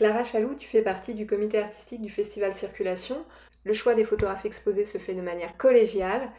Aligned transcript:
Clara 0.00 0.24
Chaloux, 0.24 0.54
tu 0.54 0.66
fais 0.66 0.80
partie 0.80 1.12
du 1.12 1.26
comité 1.26 1.58
artistique 1.58 2.00
du 2.00 2.08
Festival 2.08 2.54
Circulation. 2.54 3.22
Le 3.64 3.74
choix 3.74 3.94
des 3.94 4.04
photographes 4.04 4.46
exposés 4.46 4.86
se 4.86 4.96
fait 4.96 5.12
de 5.12 5.20
manière 5.20 5.58
collégiale. 5.58 6.32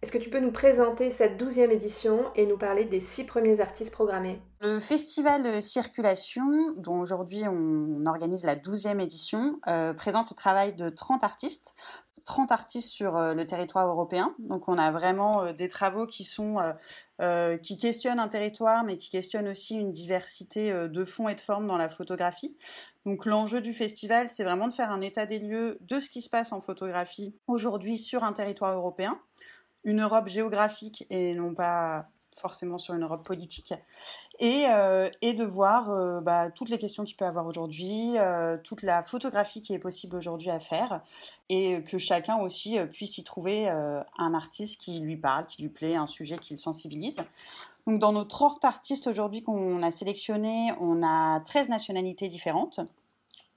Est-ce 0.00 0.12
que 0.12 0.18
tu 0.18 0.30
peux 0.30 0.38
nous 0.38 0.52
présenter 0.52 1.10
cette 1.10 1.36
douzième 1.36 1.72
édition 1.72 2.30
et 2.36 2.46
nous 2.46 2.56
parler 2.56 2.84
des 2.84 3.00
six 3.00 3.24
premiers 3.24 3.58
artistes 3.58 3.90
programmés? 3.90 4.40
Le 4.60 4.78
festival 4.78 5.60
Circulation, 5.60 6.44
dont 6.76 7.00
aujourd'hui 7.00 7.42
on 7.48 8.06
organise 8.06 8.44
la 8.44 8.54
douzième 8.54 9.00
édition, 9.00 9.58
euh, 9.66 9.92
présente 9.94 10.30
le 10.30 10.36
travail 10.36 10.76
de 10.76 10.88
30 10.88 11.24
artistes 11.24 11.74
30 12.28 12.52
artistes 12.52 12.90
sur 12.90 13.16
euh, 13.16 13.32
le 13.32 13.46
territoire 13.46 13.88
européen. 13.88 14.34
Donc 14.38 14.68
on 14.68 14.76
a 14.76 14.90
vraiment 14.90 15.44
euh, 15.44 15.52
des 15.54 15.68
travaux 15.68 16.06
qui 16.06 16.24
sont 16.24 16.56
qui 17.62 17.78
questionnent 17.78 18.20
un 18.20 18.28
territoire, 18.28 18.84
mais 18.84 18.96
qui 18.96 19.10
questionnent 19.10 19.48
aussi 19.48 19.74
une 19.74 19.90
diversité 19.90 20.70
de 20.70 21.04
fonds 21.04 21.28
et 21.28 21.34
de 21.34 21.40
formes 21.40 21.66
dans 21.66 21.76
la 21.76 21.88
photographie. 21.88 22.56
Donc 23.06 23.26
l'enjeu 23.26 23.60
du 23.60 23.72
festival, 23.72 24.28
c'est 24.28 24.44
vraiment 24.44 24.68
de 24.68 24.72
faire 24.72 24.92
un 24.92 25.00
état 25.00 25.26
des 25.26 25.40
lieux 25.40 25.78
de 25.80 25.98
ce 25.98 26.10
qui 26.10 26.22
se 26.22 26.30
passe 26.30 26.52
en 26.52 26.60
photographie 26.60 27.34
aujourd'hui 27.48 27.98
sur 27.98 28.22
un 28.22 28.32
territoire 28.32 28.76
européen 28.76 29.18
une 29.84 30.02
Europe 30.02 30.28
géographique 30.28 31.06
et 31.10 31.34
non 31.34 31.54
pas 31.54 32.08
forcément 32.38 32.78
sur 32.78 32.94
une 32.94 33.02
Europe 33.02 33.24
politique, 33.24 33.74
et, 34.38 34.64
euh, 34.68 35.10
et 35.22 35.34
de 35.34 35.44
voir 35.44 35.90
euh, 35.90 36.20
bah, 36.20 36.50
toutes 36.50 36.70
les 36.70 36.78
questions 36.78 37.04
qu'il 37.04 37.16
peut 37.16 37.24
avoir 37.24 37.46
aujourd'hui, 37.46 38.16
euh, 38.16 38.56
toute 38.62 38.82
la 38.82 39.02
photographie 39.02 39.62
qui 39.62 39.74
est 39.74 39.78
possible 39.78 40.16
aujourd'hui 40.16 40.50
à 40.50 40.58
faire, 40.58 41.02
et 41.48 41.82
que 41.84 41.98
chacun 41.98 42.36
aussi 42.36 42.78
puisse 42.90 43.18
y 43.18 43.24
trouver 43.24 43.68
un 43.68 44.34
artiste 44.34 44.80
qui 44.80 44.98
lui 45.00 45.16
parle, 45.16 45.46
qui 45.46 45.62
lui 45.62 45.68
plaît, 45.68 45.96
un 45.96 46.06
sujet 46.06 46.38
qui 46.38 46.54
le 46.54 46.58
sensibilise. 46.58 47.18
Donc 47.86 48.00
dans 48.00 48.12
nos 48.12 48.24
30 48.24 48.64
artistes 48.64 49.06
aujourd'hui 49.06 49.42
qu'on 49.42 49.82
a 49.82 49.90
sélectionnés, 49.90 50.72
on 50.80 51.02
a 51.02 51.40
13 51.40 51.70
nationalités 51.70 52.28
différentes. 52.28 52.80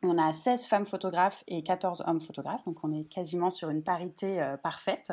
On 0.03 0.17
a 0.17 0.33
16 0.33 0.65
femmes 0.65 0.85
photographes 0.85 1.43
et 1.47 1.61
14 1.61 2.03
hommes 2.07 2.21
photographes, 2.21 2.65
donc 2.65 2.83
on 2.83 2.91
est 2.91 3.03
quasiment 3.03 3.51
sur 3.51 3.69
une 3.69 3.83
parité 3.83 4.41
euh, 4.41 4.57
parfaite. 4.57 5.11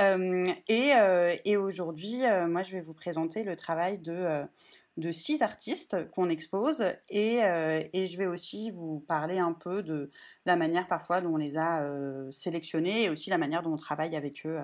Euh, 0.00 0.44
euh, 0.68 1.36
et, 1.44 1.56
aujourd'hui, 1.56 2.22
moi, 2.48 2.62
je 2.62 2.72
vais 2.72 2.80
vous 2.80 2.94
présenter 2.94 3.44
le 3.44 3.54
travail 3.54 3.98
de, 3.98 5.12
six 5.12 5.42
artistes 5.42 6.10
qu'on 6.10 6.28
expose 6.28 6.84
et, 7.08 7.36
je 7.38 8.16
vais 8.16 8.26
aussi 8.26 8.70
vous 8.70 8.98
parler 9.06 9.38
un 9.38 9.52
peu 9.52 9.84
de 9.84 10.10
la 10.44 10.56
manière 10.56 10.88
parfois 10.88 11.20
dont 11.20 11.34
on 11.34 11.36
les 11.36 11.56
a 11.56 11.88
sélectionnés 12.32 13.04
et 13.04 13.10
aussi 13.10 13.30
la 13.30 13.38
manière 13.38 13.62
dont 13.62 13.74
on 13.74 13.76
travaille 13.76 14.16
avec 14.16 14.44
eux 14.44 14.60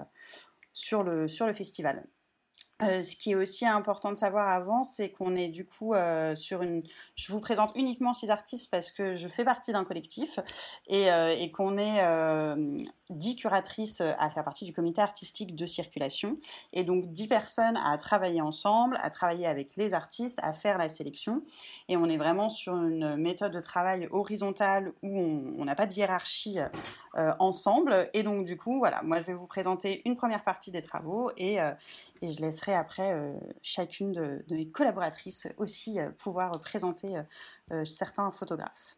sur 0.73 1.05
le 1.05 1.29
festival. 1.53 2.05
Ce 3.03 3.17
qui 3.17 3.33
est 3.33 3.35
aussi 3.35 3.67
important 3.67 4.13
de 4.13 4.17
savoir 4.17 4.49
avant, 4.49 4.85
c'est 4.85 5.11
qu'on 5.11 5.37
est 5.37 5.49
du 5.49 5.67
coup 5.67 5.95
sur 6.35 6.63
une, 6.63 6.83
je 7.15 7.33
vous 7.33 7.41
présente 7.41 7.73
uniquement 7.75 8.13
six 8.13 8.31
artistes 8.31 8.71
parce 8.71 8.91
que 8.91 9.17
je 9.17 9.29
fais 9.29 9.45
partie 9.45 9.73
d'un 9.73 9.85
collectif 9.85 10.39
et, 10.87 11.13
euh, 11.13 11.35
qu'on 11.49 11.77
est 11.77 12.03
euh, 12.03 12.85
dix 13.11 13.37
curatrices 13.37 14.01
à 14.01 14.31
faire 14.31 14.45
partie 14.45 14.65
du 14.65 14.73
comité 14.73 15.01
artistique 15.01 15.55
de 15.55 15.67
circulation 15.67 16.39
et 16.73 16.85
donc 16.85 17.07
dix 17.09 17.29
personnes 17.29 17.77
à 17.77 17.97
travailler 17.99 18.41
ensemble, 18.41 18.99
à 19.03 19.11
travailler 19.11 19.47
avec 19.47 19.77
les 19.77 19.93
artistes, 19.93 20.39
à 20.43 20.53
faire 20.53 20.79
la 20.79 20.89
sélection. 20.89 21.43
Et 21.89 21.97
on 21.97 22.07
est 22.07 22.17
vraiment 22.17 22.49
sur 22.49 22.75
une 22.75 23.17
méthode 23.17 23.53
de 23.53 23.61
travail 23.61 24.09
horizontale 24.11 24.93
où 25.03 25.19
on 25.59 25.65
n'a 25.65 25.75
pas 25.75 25.87
de 25.87 25.93
hiérarchie 25.93 26.59
euh, 27.17 27.33
ensemble. 27.39 28.09
Et 28.15 28.23
donc 28.23 28.47
du 28.47 28.57
coup, 28.57 28.79
voilà, 28.79 29.03
moi 29.03 29.21
je 29.21 29.27
vais 29.27 29.35
vous 29.35 29.47
présenter 29.47 30.03
une 30.07 30.17
première 30.17 30.45
partie 30.45 30.71
des 30.71 30.83
travaux 30.83 31.31
et, 31.37 31.57
et 32.23 32.33
je 32.33 32.41
laisserai 32.41 32.72
après 32.75 33.15
chacune 33.63 34.13
de, 34.13 34.45
mes 34.51 34.69
collaboratrices 34.69 35.49
aussi 35.57 35.99
pouvoir 36.19 36.53
présenter 36.61 37.17
euh, 37.17 37.23
euh, 37.73 37.85
certains 37.85 38.31
photographes. 38.31 38.97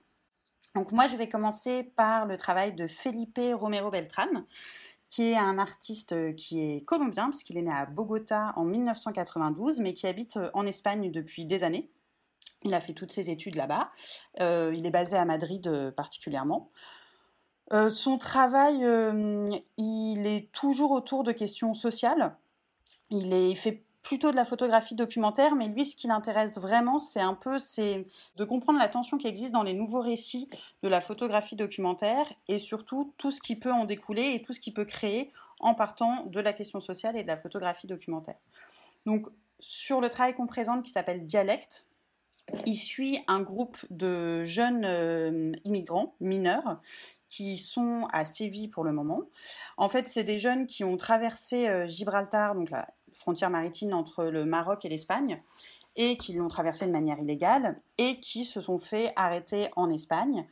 Donc 0.75 0.93
moi, 0.93 1.07
je 1.07 1.17
vais 1.17 1.29
commencer 1.29 1.85
par 1.85 2.27
le 2.27 2.37
travail 2.37 2.75
de 2.75 2.87
Felipe 2.87 3.41
Romero 3.55 3.91
Beltran, 3.91 4.27
qui 5.09 5.31
est 5.31 5.37
un 5.37 5.59
artiste 5.59 6.13
euh, 6.13 6.33
qui 6.33 6.61
est 6.61 6.85
colombien, 6.85 7.31
puisqu'il 7.31 7.57
est 7.59 7.63
né 7.63 7.73
à 7.73 7.87
Bogota 7.87 8.53
en 8.57 8.65
1992, 8.65 9.81
mais 9.81 9.95
qui 9.95 10.07
habite 10.07 10.39
en 10.53 10.67
Espagne 10.67 11.11
depuis 11.11 11.45
des 11.45 11.63
années. 11.63 11.91
Il 12.63 12.75
a 12.75 12.81
fait 12.81 12.95
toutes 12.95 13.13
ses 13.13 13.31
études 13.31 13.57
là-bas. 13.57 13.91
il 14.41 14.87
est 14.87 14.91
basé 14.91 15.19
à 15.19 15.27
Madrid 15.27 15.93
particulièrement. 15.95 16.71
son 17.91 18.17
travail, 18.17 18.79
il 19.77 20.27
est 20.27 20.51
toujours 20.53 20.93
autour 20.93 21.25
de 21.25 21.33
questions 21.33 21.75
sociales. 21.75 22.39
Il, 23.11 23.57
fait 23.57 23.83
plutôt 24.03 24.31
de 24.31 24.37
la 24.37 24.45
photographie 24.45 24.95
documentaire, 24.95 25.55
mais 25.55 25.69
lui, 25.69 25.87
ce 25.87 25.97
qui 25.97 26.07
l'intéresse 26.07 26.59
vraiment, 26.59 26.99
c'est 26.99 27.21
un 27.21 27.35
peu, 27.35 27.59
c'est 27.59 28.07
de 28.37 28.45
comprendre 28.45 28.79
la 28.79 28.89
tension 28.89 29.17
qui 29.17 29.27
existe 29.27 29.53
dans 29.53 29.63
les 29.63 29.73
nouveaux 29.73 30.03
récits 30.03 30.49
de 30.83 30.89
la 30.89 31.01
photographie 31.01 31.57
documentaire 31.57 32.31
et 32.49 32.59
surtout 32.59 33.15
tout 33.17 33.31
ce 33.31 33.41
qui 33.41 33.57
peut 33.57 33.73
en 33.73 33.85
découler 33.85 34.33
et 34.35 34.43
tout 34.43 34.53
ce 34.53 34.61
qui 34.61 34.73
peut 34.73 34.85
créer 34.85 35.31
en 35.59 35.75
partant 35.75 36.27
de 36.27 36.41
la 36.41 36.53
question 36.53 36.81
sociale 36.81 37.17
et 37.17 37.23
de 37.23 37.29
la 37.29 37.39
photographie 37.39 37.87
documentaire. 37.87 38.37
Donc, 39.07 39.27
sur 39.59 40.01
le 40.01 40.11
travail 40.11 40.35
qu'on 40.35 40.47
présente 40.47 40.85
qui 40.85 40.91
s'appelle 40.91 41.25
Dialecte, 41.25 41.87
il 42.67 42.77
suit 42.77 43.19
un 43.27 43.41
groupe 43.41 43.79
de 43.89 44.43
jeunes 44.43 44.85
euh, 44.85 45.53
immigrants 45.65 46.15
mineurs 46.21 46.81
qui 47.35 47.59
sont 47.59 48.07
à 48.13 48.25
Séville 48.25 48.69
pour 48.69 48.85
le 48.85 48.93
moment. 48.93 49.23
En 49.77 49.89
fait, 49.89 50.07
c'est 50.07 50.23
des 50.23 50.39
jeunes 50.39 50.69
qui 50.69 50.85
ont 50.85 50.97
traversé 50.97 51.67
euh, 51.67 51.85
Gibraltar, 51.89 52.55
donc 52.55 52.71
la 52.71 52.89
frontière 53.13 53.51
maritime 53.51 53.93
entre 53.93 54.27
le 54.27 54.45
Maroc 54.45 54.85
et 54.85 54.89
l'Espagne, 54.89 55.43
et 55.97 56.17
qui 56.17 56.35
l'ont 56.35 56.47
traversé 56.47 56.87
de 56.87 56.93
manière 56.93 57.19
illégale, 57.19 57.81
et 57.99 58.21
qui 58.21 58.45
se 58.45 58.61
sont 58.61 58.79
fait 58.79 59.13
arrêter 59.17 59.69
en 59.75 59.91
Espagne. 59.91 60.47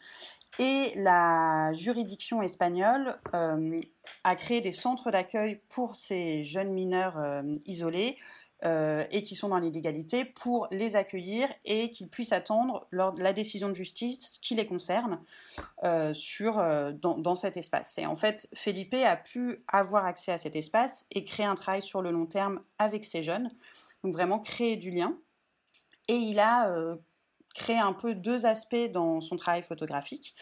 Et 0.59 0.93
la 0.97 1.73
juridiction 1.73 2.43
espagnole 2.43 3.17
euh, 3.33 3.81
a 4.25 4.35
créé 4.35 4.61
des 4.61 4.73
centres 4.73 5.13
d'accueil 5.13 5.61
pour 5.69 5.95
ces 5.95 6.43
jeunes 6.43 6.73
mineurs 6.73 7.17
euh, 7.17 7.43
isolés 7.65 8.17
euh, 8.65 9.05
et 9.11 9.25
qui 9.25 9.35
sont 9.35 9.49
dans 9.49 9.59
l'illégalité 9.59 10.25
pour 10.25 10.69
les 10.71 10.95
accueillir 10.95 11.49
et 11.65 11.91
qu'ils 11.91 12.09
puissent 12.09 12.33
attendre 12.33 12.87
la 12.93 13.33
décision 13.33 13.69
de 13.69 13.75
justice 13.75 14.39
qui 14.41 14.55
les 14.55 14.67
concerne 14.67 15.21
euh, 15.83 16.15
sur, 16.15 16.59
euh, 16.59 16.93
dans, 16.93 17.35
cet 17.35 17.57
espace. 17.57 17.99
Et 17.99 18.07
en 18.07 18.15
fait, 18.15 18.49
Felipe 18.55 18.95
a 18.95 19.17
pu 19.17 19.65
avoir 19.67 20.05
accès 20.05 20.31
à 20.31 20.39
cet 20.39 20.55
espace 20.55 21.07
et 21.11 21.25
créer 21.25 21.47
un 21.47 21.57
travail 21.57 21.83
sur 21.83 22.03
le 22.03 22.13
long 22.13 22.27
terme 22.27 22.61
avec 22.79 23.05
ces 23.05 23.23
jeunes, 23.23 23.49
donc 24.05 24.13
vraiment 24.13 24.39
créer 24.39 24.77
du 24.77 24.91
lien. 24.91 25.17
Et 26.07 26.17
il 26.17 26.39
a 26.39 26.73
créé 27.55 27.79
un 27.79 27.93
peu 27.93 28.15
deux 28.15 28.47
aspects 28.47 28.91
dans 28.93 29.21
son 29.21 29.37
travail 29.37 29.63
photographique. 29.63 30.35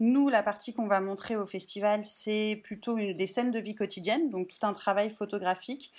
Nous, 0.00 0.28
la 0.28 0.42
partie 0.42 0.74
qu'on 0.74 0.86
va 0.86 1.00
montrer 1.00 1.36
au 1.36 1.46
festival, 1.46 2.04
c'est 2.04 2.60
plutôt 2.62 2.98
une, 2.98 3.14
des 3.14 3.26
scènes 3.26 3.50
de 3.50 3.58
vie 3.58 3.74
quotidienne, 3.74 4.30
donc 4.30 4.48
tout 4.48 4.64
un 4.66 4.72
travail 4.72 5.10
photographique 5.10 5.92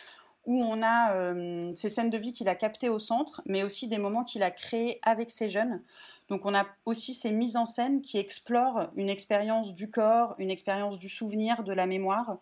où 0.49 0.63
on 0.63 0.81
a 0.81 1.13
euh, 1.13 1.71
ces 1.75 1.89
scènes 1.89 2.09
de 2.09 2.17
vie 2.17 2.33
qu'il 2.33 2.49
a 2.49 2.55
captées 2.55 2.89
au 2.89 2.97
centre, 2.97 3.43
mais 3.45 3.61
aussi 3.61 3.87
des 3.87 3.99
moments 3.99 4.23
qu'il 4.23 4.41
a 4.41 4.49
créés 4.49 4.99
avec 5.03 5.29
ses 5.29 5.47
jeunes. 5.47 5.79
Donc 6.27 6.41
on 6.43 6.55
a 6.55 6.65
aussi 6.85 7.13
ces 7.13 7.29
mises 7.29 7.55
en 7.55 7.67
scène 7.67 8.01
qui 8.01 8.17
explorent 8.17 8.89
une 8.95 9.11
expérience 9.11 9.75
du 9.75 9.91
corps, 9.91 10.33
une 10.39 10.49
expérience 10.49 10.97
du 10.97 11.07
souvenir, 11.07 11.63
de 11.63 11.71
la 11.71 11.85
mémoire, 11.85 12.37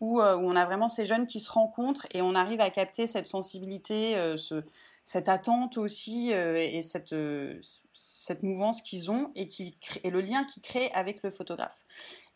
où, 0.00 0.20
euh, 0.20 0.36
on 0.36 0.54
a 0.54 0.64
vraiment 0.64 0.88
ces 0.88 1.04
jeunes 1.04 1.26
qui 1.26 1.40
se 1.40 1.50
rencontrent 1.50 2.06
et 2.14 2.22
on 2.22 2.36
arrive 2.36 2.60
à 2.60 2.70
capter 2.70 3.08
cette 3.08 3.26
sensibilité, 3.26 4.16
euh, 4.16 4.36
ce, 4.36 4.62
cette 5.04 5.28
attente 5.28 5.78
aussi 5.78 6.32
euh, 6.32 6.56
et 6.56 6.82
cette, 6.82 7.12
euh, 7.12 7.60
cette 7.92 8.42
mouvance 8.42 8.82
qu'ils 8.82 9.10
ont 9.10 9.32
et, 9.34 9.48
qui, 9.48 9.76
et 10.04 10.10
le 10.10 10.20
lien 10.20 10.44
qu'ils 10.44 10.62
créent 10.62 10.92
avec 10.92 11.22
le 11.22 11.30
photographe. 11.30 11.84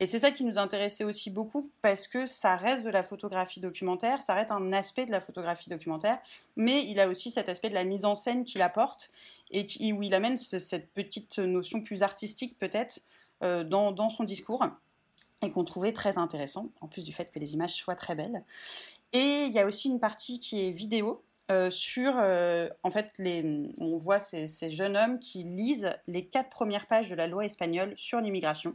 Et 0.00 0.06
c'est 0.06 0.18
ça 0.18 0.30
qui 0.32 0.44
nous 0.44 0.58
intéressait 0.58 1.04
aussi 1.04 1.30
beaucoup 1.30 1.70
parce 1.80 2.08
que 2.08 2.26
ça 2.26 2.56
reste 2.56 2.84
de 2.84 2.90
la 2.90 3.02
photographie 3.02 3.60
documentaire, 3.60 4.20
ça 4.22 4.34
reste 4.34 4.50
un 4.50 4.72
aspect 4.72 5.06
de 5.06 5.12
la 5.12 5.20
photographie 5.20 5.70
documentaire, 5.70 6.18
mais 6.56 6.84
il 6.86 6.98
a 6.98 7.08
aussi 7.08 7.30
cet 7.30 7.48
aspect 7.48 7.68
de 7.68 7.74
la 7.74 7.84
mise 7.84 8.04
en 8.04 8.14
scène 8.14 8.44
qu'il 8.44 8.62
apporte 8.62 9.10
et 9.50 9.64
qui, 9.64 9.92
où 9.92 10.02
il 10.02 10.12
amène 10.12 10.36
cette 10.36 10.92
petite 10.92 11.38
notion 11.38 11.80
plus 11.80 12.02
artistique 12.02 12.58
peut-être 12.58 13.00
euh, 13.42 13.62
dans, 13.62 13.92
dans 13.92 14.10
son 14.10 14.24
discours 14.24 14.64
et 15.42 15.50
qu'on 15.50 15.64
trouvait 15.64 15.92
très 15.92 16.18
intéressant, 16.18 16.70
en 16.80 16.88
plus 16.88 17.04
du 17.04 17.12
fait 17.12 17.30
que 17.30 17.38
les 17.38 17.54
images 17.54 17.74
soient 17.74 17.94
très 17.94 18.14
belles. 18.14 18.42
Et 19.12 19.44
il 19.44 19.52
y 19.52 19.58
a 19.58 19.66
aussi 19.66 19.88
une 19.88 20.00
partie 20.00 20.40
qui 20.40 20.66
est 20.66 20.70
vidéo, 20.72 21.22
euh, 21.50 21.70
sur, 21.70 22.14
euh, 22.18 22.68
en 22.82 22.90
fait, 22.90 23.20
on 23.78 23.96
voit 23.96 24.18
ces, 24.18 24.48
jeunes 24.70 24.96
hommes 24.96 25.18
qui 25.20 25.44
lisent 25.44 25.92
les 26.08 26.26
quatre 26.26 26.50
premières 26.50 26.86
pages 26.86 27.08
de 27.08 27.14
la 27.14 27.28
loi 27.28 27.44
espagnole 27.44 27.92
sur 27.96 28.20
l'immigration. 28.20 28.74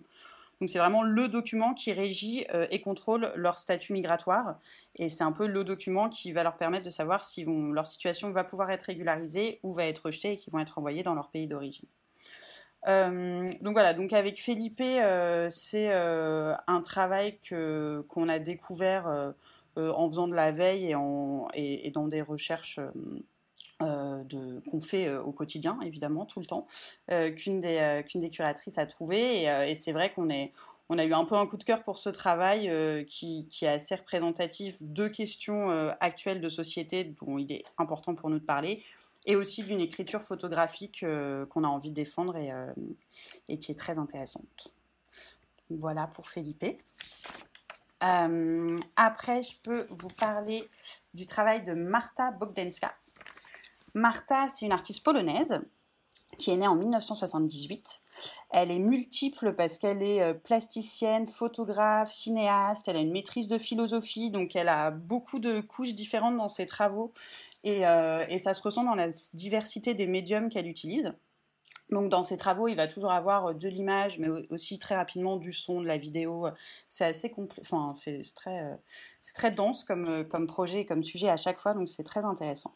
Donc 0.62 0.69
c'est 0.69 0.79
vraiment 0.79 1.01
le 1.01 1.27
document 1.27 1.73
qui 1.73 1.91
régit 1.91 2.45
euh, 2.53 2.68
et 2.69 2.81
contrôle 2.81 3.33
leur 3.35 3.57
statut 3.57 3.94
migratoire. 3.94 4.59
Et 4.95 5.09
c'est 5.09 5.23
un 5.23 5.31
peu 5.31 5.47
le 5.47 5.63
document 5.63 6.07
qui 6.07 6.31
va 6.31 6.44
leur 6.44 6.56
permettre 6.56 6.85
de 6.85 6.91
savoir 6.91 7.25
si 7.25 7.45
leur 7.45 7.88
situation 7.88 8.31
va 8.31 8.44
pouvoir 8.44 8.69
être 8.71 8.83
régularisée 8.83 9.59
ou 9.63 9.74
va 9.74 9.85
être 9.85 10.06
rejetée 10.06 10.33
et 10.33 10.38
qu'ils 10.38 10.53
vont 10.53 10.59
être 10.59 10.77
envoyés 10.77 11.03
dans 11.03 11.15
leur 11.15 11.29
pays 11.29 11.47
d'origine. 11.47 11.88
donc 12.85 13.74
voilà, 13.74 13.94
donc 13.94 14.13
avec 14.13 14.39
Felipe, 14.39 14.83
c'est 15.50 15.91
un 15.91 16.81
travail 16.83 17.39
qu'on 17.50 18.29
a 18.29 18.38
découvert 18.38 19.33
en 19.77 20.07
faisant 20.07 20.27
de 20.27 20.35
la 20.35 20.51
veille 20.51 20.95
et, 21.53 21.91
dans 21.91 22.07
des 22.07 22.21
recherches 22.21 22.79
euh, 23.81 24.23
qu'on 24.69 24.81
fait 24.81 25.09
au 25.15 25.31
quotidien, 25.31 25.79
évidemment, 25.83 26.25
tout 26.25 26.39
le 26.39 26.45
temps, 26.45 26.68
qu'une 27.07 27.59
des, 27.59 28.29
curatrices 28.31 28.77
a 28.77 28.85
trouvé. 28.85 29.44
Et, 29.44 29.75
c'est 29.75 29.91
vrai 29.91 30.13
qu'on 30.13 30.29
a 30.29 31.06
eu 31.06 31.13
un 31.13 31.25
peu 31.25 31.35
un 31.35 31.47
coup 31.47 31.57
de 31.57 31.63
cœur 31.63 31.83
pour 31.83 31.97
ce 31.97 32.09
travail 32.09 32.71
qui, 33.06 33.47
qui, 33.50 33.65
est 33.65 33.69
assez 33.69 33.95
représentatif 33.95 34.77
de 34.81 35.07
questions 35.07 35.69
actuelles 36.00 36.41
de 36.41 36.50
société 36.50 37.15
dont 37.21 37.38
il 37.38 37.51
est 37.51 37.63
important 37.77 38.13
pour 38.13 38.29
nous 38.29 38.39
de 38.39 38.45
parler, 38.45 38.83
et 39.25 39.35
aussi 39.35 39.63
d'une 39.63 39.81
écriture 39.81 40.21
photographique 40.21 41.06
qu'on 41.50 41.63
a 41.63 41.67
envie 41.67 41.89
de 41.89 41.95
défendre 41.95 42.35
et, 42.35 42.51
et, 43.50 43.59
qui 43.59 43.71
est 43.71 43.79
très 43.79 43.97
intéressante. 43.97 44.75
Voilà 45.69 46.07
pour 46.07 46.27
Felipe. 46.27 46.65
Après, 48.01 49.44
je 49.44 49.56
peux 49.63 49.86
vous 49.89 50.09
parler 50.09 50.68
du 51.13 51.25
travail 51.25 51.63
de 51.63 51.74
Marta 51.74 52.31
Bogdanska. 52.31 52.92
Marta, 53.94 54.50
c'est 54.50 54.65
une 54.65 54.71
artiste 54.71 55.03
polonaise 55.03 55.59
qui 56.38 56.51
est 56.51 56.57
née 56.57 56.68
en 56.68 56.75
1978. 56.75 58.01
Elle 58.50 58.71
est 58.71 58.80
multiple 58.80 59.53
parce 59.53 59.77
qu'elle 59.77 60.01
est 60.01 60.21
euh, 60.21 60.33
plasticienne, 60.33 61.27
photographe, 61.27 62.12
cinéaste, 62.12 62.88
elle 62.88 62.98
a 62.98 63.00
une 63.00 63.12
maîtrise 63.12 63.48
de 63.48 63.57
philosophie, 63.57 64.31
donc 64.31 64.56
elle 64.56 64.69
a 64.69 64.92
beaucoup 64.92 65.39
de 65.39 65.62
couches 65.62 65.94
différentes 65.94 66.38
dans 66.38 66.48
ses 66.48 66.65
travaux 66.65 67.13
et, 67.63 67.86
euh, 67.86 68.25
et 68.30 68.39
ça 68.39 68.53
se 68.53 68.62
ressent 68.62 68.83
dans 68.83 68.95
la 68.95 69.09
diversité 69.33 69.94
des 69.94 70.07
médiums 70.07 70.50
qu'elle 70.50 70.68
utilise. 70.68 71.13
Donc 71.91 72.09
dans 72.09 72.23
ses 72.23 72.38
travaux, 72.38 72.67
il 72.67 72.75
va 72.75 72.88
toujours 72.88 73.11
avoir 73.11 73.47
euh, 73.47 73.53
de 73.53 73.67
l'image, 73.67 74.19
mais 74.19 74.29
aussi 74.49 74.79
très 74.79 74.95
rapidement 74.95 75.38
du 75.38 75.51
son, 75.51 75.81
de 75.81 75.88
la 75.88 75.97
vidéo. 75.97 76.47
C'est 76.89 77.05
assez 77.05 77.29
complet, 77.29 77.61
enfin 77.61 77.93
c'est 77.93 78.21
très, 78.35 78.79
c'est 79.19 79.33
très 79.33 79.51
dense 79.51 79.83
comme, 79.83 80.27
comme 80.27 80.47
projet, 80.47 80.85
comme 80.85 81.03
sujet 81.03 81.29
à 81.29 81.38
chaque 81.38 81.59
fois, 81.59 81.73
donc 81.73 81.89
c'est 81.89 82.03
très 82.03 82.23
intéressant. 82.23 82.75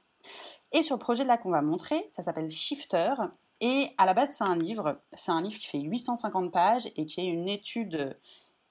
Et 0.71 0.81
sur 0.81 0.95
le 0.95 0.99
projet 0.99 1.23
là 1.23 1.37
qu'on 1.37 1.51
va 1.51 1.61
montrer, 1.61 2.07
ça 2.09 2.23
s'appelle 2.23 2.49
Shifter. 2.49 3.13
Et 3.61 3.91
à 3.97 4.05
la 4.05 4.13
base, 4.13 4.33
c'est 4.35 4.43
un 4.43 4.57
livre. 4.57 4.99
C'est 5.13 5.31
un 5.31 5.41
livre 5.41 5.57
qui 5.57 5.67
fait 5.67 5.79
850 5.79 6.51
pages 6.51 6.91
et 6.95 7.05
qui 7.05 7.21
est 7.21 7.27
une 7.27 7.47
étude 7.47 8.15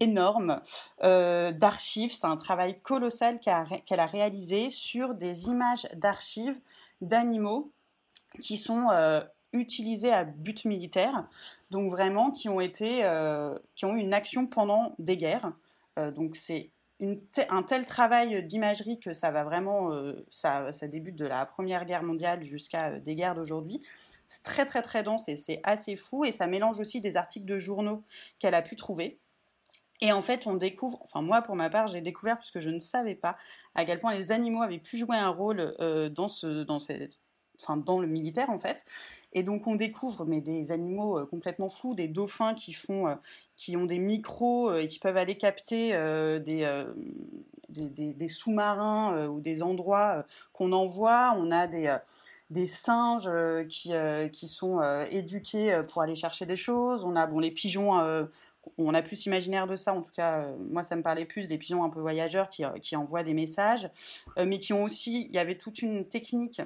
énorme 0.01 0.61
euh, 1.03 1.53
d'archives. 1.53 2.13
C'est 2.13 2.27
un 2.27 2.37
travail 2.37 2.79
colossal 2.81 3.41
qu'elle 3.41 4.01
a, 4.01 4.07
réalisé 4.07 4.71
sur 4.71 5.15
des 5.15 5.47
images 5.47 5.89
d'archives 5.95 6.61
d'animaux 7.01 7.73
qui 8.41 8.59
sont 8.59 8.89
euh, 8.91 9.21
utilisés 9.55 10.13
à 10.13 10.25
but 10.25 10.67
militaire, 10.67 11.27
donc 11.71 11.91
vraiment 11.91 12.31
qui 12.31 12.51
ont 12.51 12.61
été, 12.61 13.05
euh, 13.05 13.55
qui 13.75 13.87
ont 13.87 13.97
eu 13.97 14.01
une 14.01 14.13
action 14.13 14.47
pendant 14.47 14.95
des 14.99 15.17
guerres. 15.17 15.53
donc 15.97 16.37
c'est 16.37 16.71
un 17.49 17.63
tel 17.63 17.87
travail 17.87 18.45
d'imagerie 18.45 18.99
que 18.99 19.13
ça 19.13 19.31
va 19.31 19.45
vraiment, 19.45 19.93
euh, 19.93 20.25
ça, 20.29 20.71
débute 20.83 21.17
de 21.17 21.27
la 21.27 21.45
Première 21.47 21.85
Guerre 21.85 22.03
mondiale 22.03 22.43
jusqu'à 22.45 22.93
euh, 22.93 23.01
des 23.01 23.15
guerres 23.15 23.35
d'aujourd'hui. 23.35 23.83
C'est 24.27 24.43
très 24.43 24.65
très 24.65 24.81
très 24.81 25.03
dense 25.03 25.29
et 25.29 25.37
c'est 25.37 25.61
assez 25.65 25.97
fou 25.97 26.25
et 26.25 26.33
ça 26.33 26.47
mélange 26.47 26.81
aussi 26.81 27.01
des 27.01 27.17
articles 27.17 27.47
de 27.47 27.59
journaux 27.59 28.03
qu'elle 28.39 28.55
a 28.55 28.63
pu 28.63 28.77
trouver. 28.77 29.19
Et 30.01 30.13
en 30.13 30.23
fait, 30.23 30.47
on 30.47 30.55
découvre, 30.55 30.99
enfin 31.03 31.21
moi 31.21 31.43
pour 31.43 31.57
ma 31.57 31.69
part, 31.69 31.89
j'ai 31.89 32.01
découvert 32.01 32.39
puisque 32.39 32.61
je 32.61 32.71
ne 32.71 32.79
savais 32.79 33.15
pas 33.15 33.37
à 33.75 33.85
quel 33.85 34.01
point 34.01 34.15
les 34.15 34.33
animaux 34.33 34.63
avaient 34.63 34.79
pu 34.79 34.97
jouer 34.97 35.17
un 35.17 35.29
rôle 35.29 35.75
euh, 35.81 36.09
dans, 36.09 36.29
ce, 36.29 36.63
dans 36.63 36.81
cette 36.81 37.19
enfin, 37.61 37.77
dans 37.77 37.99
le 37.99 38.07
militaire 38.07 38.51
en 38.51 38.59
fait. 38.59 38.85
Et 39.33 39.43
donc 39.43 39.67
on 39.67 39.75
découvre 39.75 40.25
mais 40.25 40.41
des 40.41 40.73
animaux 40.73 41.19
euh, 41.19 41.27
complètement 41.27 41.69
fous, 41.69 41.95
des 41.95 42.09
dauphins 42.09 42.55
qui 42.55 42.73
font, 42.73 43.09
euh, 43.09 43.15
qui 43.57 43.77
ont 43.77 43.85
des 43.85 43.99
micros 43.99 44.71
euh, 44.71 44.79
et 44.79 44.89
qui 44.89 44.99
peuvent 44.99 45.17
aller 45.17 45.37
capter 45.37 45.91
des, 46.41 48.29
sous-marins 48.29 49.27
ou 49.29 49.41
des 49.41 49.63
endroits 49.63 50.25
qu'on 50.53 50.73
envoie. 50.73 51.35
On 51.37 51.51
a 51.51 51.67
des 51.67 51.97
des 52.51 52.67
singes 52.67 53.31
qui, 53.69 53.93
qui 54.33 54.49
sont 54.49 54.81
éduqués 55.11 55.81
pour 55.89 56.03
aller 56.03 56.15
chercher 56.15 56.47
des 56.47 56.57
choses. 56.57 57.03
On 57.03 57.17
a 57.17 57.27
bon 57.27 57.41
les 57.41 57.51
pigeons 57.51 57.93
on 58.79 58.95
a 58.95 59.03
plus 59.03 59.27
imaginaire 59.27 59.67
de 59.67 59.77
ça, 59.77 59.93
en 59.93 60.01
tout 60.01 60.13
cas, 60.13 60.47
moi 60.71 60.83
ça 60.83 60.97
me 60.97 61.03
parlait 61.03 61.27
plus 61.27 61.49
des 61.49 61.59
pigeons 61.59 61.85
un 61.85 61.91
peu 61.91 62.01
voyageurs 62.01 62.49
qui, 62.49 62.65
qui 62.81 62.97
envoient 62.97 63.23
des 63.23 63.35
messages, 63.35 63.91
mais 64.39 64.59
qui 64.59 64.73
ont 64.73 64.85
aussi, 64.85 65.27
il 65.27 65.33
y 65.33 65.39
avait 65.39 65.59
toute 65.59 65.83
une 65.83 66.09
technique 66.09 66.63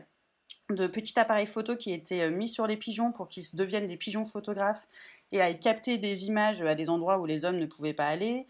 de 0.70 0.86
petits 0.86 1.18
appareils 1.18 1.46
photo 1.46 1.76
qui 1.76 1.92
étaient 1.92 2.22
euh, 2.22 2.30
mis 2.30 2.48
sur 2.48 2.66
les 2.66 2.76
pigeons 2.76 3.12
pour 3.12 3.28
qu'ils 3.28 3.44
deviennent 3.54 3.86
des 3.86 3.96
pigeons 3.96 4.24
photographes 4.24 4.86
et 5.32 5.40
à 5.40 5.52
capter 5.54 5.98
des 5.98 6.26
images 6.26 6.62
à 6.62 6.74
des 6.74 6.90
endroits 6.90 7.18
où 7.18 7.26
les 7.26 7.44
hommes 7.44 7.58
ne 7.58 7.66
pouvaient 7.66 7.94
pas 7.94 8.08
aller. 8.08 8.46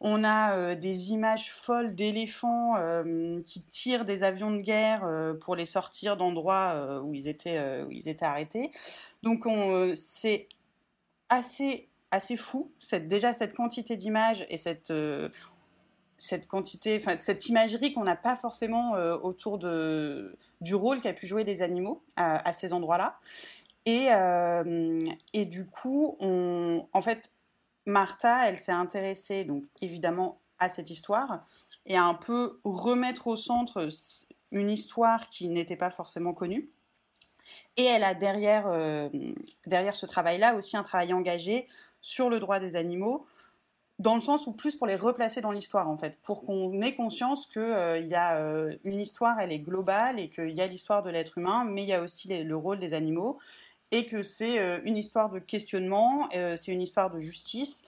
On 0.00 0.22
a 0.24 0.54
euh, 0.54 0.74
des 0.74 1.10
images 1.10 1.50
folles 1.52 1.94
d'éléphants 1.94 2.76
euh, 2.76 3.40
qui 3.44 3.62
tirent 3.62 4.04
des 4.04 4.22
avions 4.22 4.50
de 4.50 4.60
guerre 4.60 5.08
pour 5.40 5.56
les 5.56 5.66
sortir 5.66 6.16
d'endroits 6.16 7.02
où 7.02 7.14
ils 7.14 7.28
étaient 7.28 7.82
où 7.82 7.90
ils 7.90 8.08
étaient 8.08 8.24
arrêtés. 8.24 8.70
Donc 9.22 9.46
c'est 9.96 10.48
assez 11.28 11.88
assez 12.10 12.36
fou 12.36 12.70
déjà 13.02 13.32
cette 13.32 13.54
quantité 13.54 13.96
d'images 13.96 14.46
et 14.48 14.56
cette 14.56 14.92
cette 16.18 16.46
quantité, 16.46 16.96
enfin 16.96 17.16
cette 17.20 17.48
imagerie 17.48 17.92
qu'on 17.92 18.04
n'a 18.04 18.16
pas 18.16 18.36
forcément 18.36 18.96
euh, 18.96 19.16
autour 19.16 19.58
de, 19.58 20.36
du 20.60 20.74
rôle 20.74 21.00
qu'a 21.00 21.12
pu 21.12 21.26
jouer 21.26 21.44
les 21.44 21.62
animaux 21.62 22.02
à, 22.16 22.52
ces 22.52 22.72
endroits-là. 22.72 23.18
Et, 23.86 24.12
euh, 24.12 25.00
et, 25.32 25.46
du 25.46 25.64
coup, 25.66 26.18
en 26.20 27.00
fait, 27.00 27.32
Martha, 27.86 28.48
elle 28.48 28.58
s'est 28.58 28.72
intéressée 28.72 29.44
donc 29.44 29.64
évidemment 29.80 30.40
à 30.58 30.68
cette 30.68 30.90
histoire 30.90 31.46
et 31.86 31.96
à 31.96 32.04
un 32.04 32.14
peu 32.14 32.60
remettre 32.64 33.28
au 33.28 33.36
centre 33.36 33.88
une 34.52 34.70
histoire 34.70 35.28
qui 35.28 35.48
n'était 35.48 35.76
pas 35.76 35.90
forcément 35.90 36.34
connue. 36.34 36.68
Et 37.76 37.84
elle 37.84 38.04
a 38.04 38.14
derrière, 38.14 38.66
euh, 38.66 39.08
derrière 39.66 39.94
ce 39.94 40.06
travail-là 40.06 40.54
aussi 40.54 40.76
un 40.76 40.82
travail 40.82 41.12
engagé 41.12 41.66
sur 42.00 42.28
le 42.28 42.40
droit 42.40 42.58
des 42.58 42.76
animaux, 42.76 43.26
dans 43.98 44.14
le 44.14 44.20
sens 44.20 44.46
où 44.46 44.52
plus 44.52 44.76
pour 44.76 44.86
les 44.86 44.96
replacer 44.96 45.40
dans 45.40 45.50
l'histoire 45.50 45.88
en 45.88 45.96
fait, 45.96 46.16
pour 46.22 46.44
qu'on 46.44 46.80
ait 46.82 46.94
conscience 46.94 47.46
que 47.46 47.58
euh, 47.58 47.98
y 47.98 48.14
a 48.14 48.36
euh, 48.36 48.72
une 48.84 49.00
histoire, 49.00 49.40
elle 49.40 49.52
est 49.52 49.58
globale 49.58 50.20
et 50.20 50.28
qu'il 50.28 50.50
y 50.50 50.60
a 50.60 50.66
l'histoire 50.66 51.02
de 51.02 51.10
l'être 51.10 51.38
humain, 51.38 51.64
mais 51.64 51.82
il 51.82 51.88
y 51.88 51.94
a 51.94 52.02
aussi 52.02 52.28
le 52.28 52.56
rôle 52.56 52.78
des 52.78 52.94
animaux 52.94 53.38
et 53.90 54.06
que 54.06 54.22
c'est 54.22 54.60
euh, 54.60 54.78
une 54.84 54.96
histoire 54.96 55.30
de 55.30 55.38
questionnement, 55.38 56.28
c'est 56.30 56.72
une 56.72 56.82
histoire 56.82 57.10
de 57.10 57.18
justice. 57.18 57.82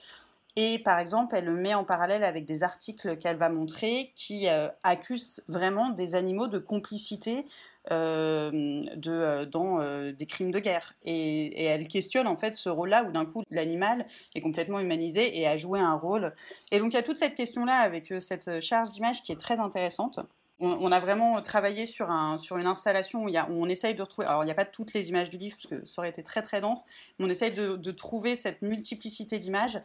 Et 0.55 0.79
par 0.79 0.99
exemple, 0.99 1.35
elle 1.35 1.45
le 1.45 1.55
met 1.55 1.73
en 1.73 1.83
parallèle 1.83 2.23
avec 2.23 2.45
des 2.45 2.63
articles 2.63 3.17
qu'elle 3.17 3.37
va 3.37 3.49
montrer 3.49 4.11
qui 4.15 4.47
accusent 4.83 5.43
vraiment 5.47 5.89
des 5.89 6.15
animaux 6.15 6.47
de 6.47 6.59
complicité 6.59 7.45
euh, 7.89 8.85
euh, 9.07 9.45
dans 9.47 9.81
euh, 9.81 10.11
des 10.11 10.27
crimes 10.27 10.51
de 10.51 10.59
guerre. 10.59 10.93
Et, 11.03 11.63
elle 11.65 11.87
questionne 11.87 12.27
en 12.27 12.35
fait 12.35 12.53
ce 12.53 12.69
rôle-là 12.69 13.03
où 13.03 13.11
d'un 13.11 13.25
coup 13.25 13.41
l'animal 13.49 14.05
est 14.35 14.41
complètement 14.41 14.79
humanisé 14.79 15.39
et 15.39 15.47
a 15.47 15.57
joué 15.57 15.79
un 15.79 15.95
rôle. 15.95 16.31
Et 16.69 16.77
donc 16.77 16.93
il 16.93 16.95
y 16.95 16.99
a 16.99 17.01
toute 17.01 17.17
cette 17.17 17.33
question-là 17.33 17.77
avec 17.77 18.13
cette 18.19 18.61
charge 18.61 18.91
d'image 18.91 19.23
qui 19.23 19.31
est 19.31 19.39
très 19.39 19.59
intéressante. 19.59 20.19
On, 20.63 20.91
a 20.91 20.99
vraiment 20.99 21.41
travaillé 21.41 21.87
sur, 21.87 22.11
un, 22.11 22.37
sur 22.37 22.55
une 22.59 22.67
installation 22.67 23.25
où, 23.25 23.31
on 23.49 23.67
essaye 23.67 23.95
de 23.95 24.03
retrouver. 24.03 24.27
Alors, 24.27 24.43
il 24.43 24.45
n'y 24.45 24.51
a 24.51 24.55
pas 24.55 24.63
toutes 24.63 24.93
les 24.93 25.09
images 25.09 25.31
du 25.31 25.37
livre, 25.37 25.57
parce 25.57 25.65
que 25.65 25.83
ça 25.87 26.01
aurait 26.01 26.09
été 26.09 26.21
très 26.21 26.43
très 26.43 26.61
dense, 26.61 26.83
mais 27.17 27.25
on 27.25 27.29
essaye 27.29 27.49
de 27.49 27.91
trouver 27.91 28.35
cette 28.35 28.61
multiplicité 28.61 29.39
d'images. 29.39 29.81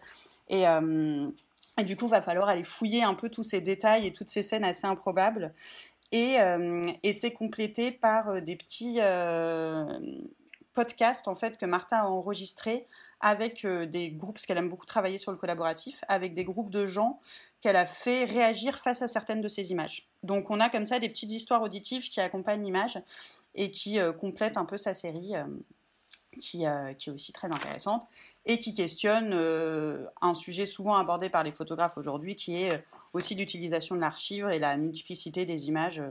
Et, 0.48 0.64
et, 1.78 1.84
du 1.84 1.96
coup, 1.96 2.06
va 2.06 2.22
falloir 2.22 2.48
aller 2.48 2.62
fouiller 2.62 3.02
un 3.02 3.14
peu 3.14 3.28
tous 3.28 3.42
ces 3.42 3.60
détails 3.60 4.06
et 4.06 4.12
toutes 4.12 4.28
ces 4.28 4.42
scènes 4.42 4.64
assez 4.64 4.86
improbables. 4.86 5.52
Euh, 6.14 6.92
et, 7.02 7.12
c'est 7.12 7.32
complété 7.32 7.90
par 7.90 8.28
euh, 8.28 8.40
des 8.40 8.56
petits 8.56 8.98
euh, 9.00 9.86
podcasts 10.72 11.26
en 11.26 11.34
fait 11.34 11.58
que 11.58 11.66
Martha 11.66 12.02
a 12.02 12.04
enregistrés 12.04 12.86
avec 13.20 13.66
des 13.66 14.10
groupes, 14.10 14.34
parce 14.34 14.44
qu'elle 14.44 14.58
aime 14.58 14.68
beaucoup 14.68 14.84
travailler 14.84 15.16
sur 15.16 15.32
le 15.32 15.38
collaboratif, 15.38 16.04
avec 16.06 16.34
des 16.34 16.44
groupes 16.44 16.68
de 16.68 16.84
gens 16.84 17.18
qu'elle 17.62 17.76
a 17.76 17.86
fait 17.86 18.24
réagir 18.24 18.78
face 18.78 19.00
à 19.00 19.08
certaines 19.08 19.40
de 19.40 19.48
ces 19.48 19.70
images. 19.70 20.06
Donc 20.22 20.50
on 20.50 20.60
a 20.60 20.68
comme 20.68 20.84
ça 20.84 20.98
des 20.98 21.08
petites 21.08 21.32
histoires 21.32 21.62
auditives 21.62 22.10
qui 22.10 22.20
accompagnent 22.20 22.62
l'image 22.62 23.00
et 23.54 23.70
qui 23.70 23.98
complètent 24.20 24.58
un 24.58 24.66
peu 24.66 24.76
sa 24.76 24.92
série, 24.92 25.32
qui, 26.38 26.64
est 26.64 27.08
aussi 27.08 27.32
très 27.32 27.50
intéressante 27.50 28.06
et 28.46 28.60
qui 28.60 28.74
questionne 28.74 29.34
un 30.22 30.34
sujet 30.34 30.66
souvent 30.66 30.94
abordé 30.94 31.28
par 31.28 31.42
les 31.42 31.50
photographes 31.50 31.98
aujourd'hui, 31.98 32.36
qui 32.36 32.62
est 32.62 32.84
aussi 33.12 33.34
l'utilisation 33.34 33.96
de 33.96 34.00
l'archive 34.00 34.48
et 34.52 34.58
la 34.58 34.76
multiplicité 34.76 35.44
des 35.44 35.68
images 35.68 35.98
euh, 35.98 36.10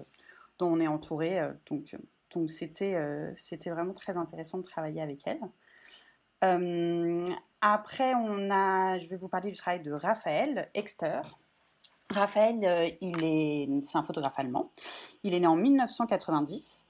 dont 0.60 0.68
on 0.68 0.80
est 0.80 0.88
entouré. 0.88 1.40
Euh, 1.40 1.54
donc, 1.70 1.94
euh, 1.94 1.98
donc 2.34 2.50
c'était, 2.50 3.34
c'était 3.38 3.70
vraiment 3.70 3.94
très 3.94 4.18
intéressant 4.18 4.58
de 4.58 4.64
travailler 4.64 5.02
avec 5.02 5.22
elle. 5.26 5.40
après, 7.62 8.14
on 8.14 8.52
a, 8.52 9.00
je 9.00 9.08
vais 9.08 9.16
vous 9.16 9.30
parler 9.30 9.52
du 9.52 9.58
travail 9.58 9.82
de 9.82 9.94
Raphaël 9.94 10.70
Exter. 10.74 11.22
Raphaël, 12.10 12.98
il 13.00 13.24
est, 13.24 13.70
c'est 13.82 13.98
un 13.98 14.04
photographe 14.04 14.38
allemand. 14.38 14.72
Il 15.24 15.34
est 15.34 15.40
né 15.40 15.48
en 15.48 15.56
1990. 15.56 16.88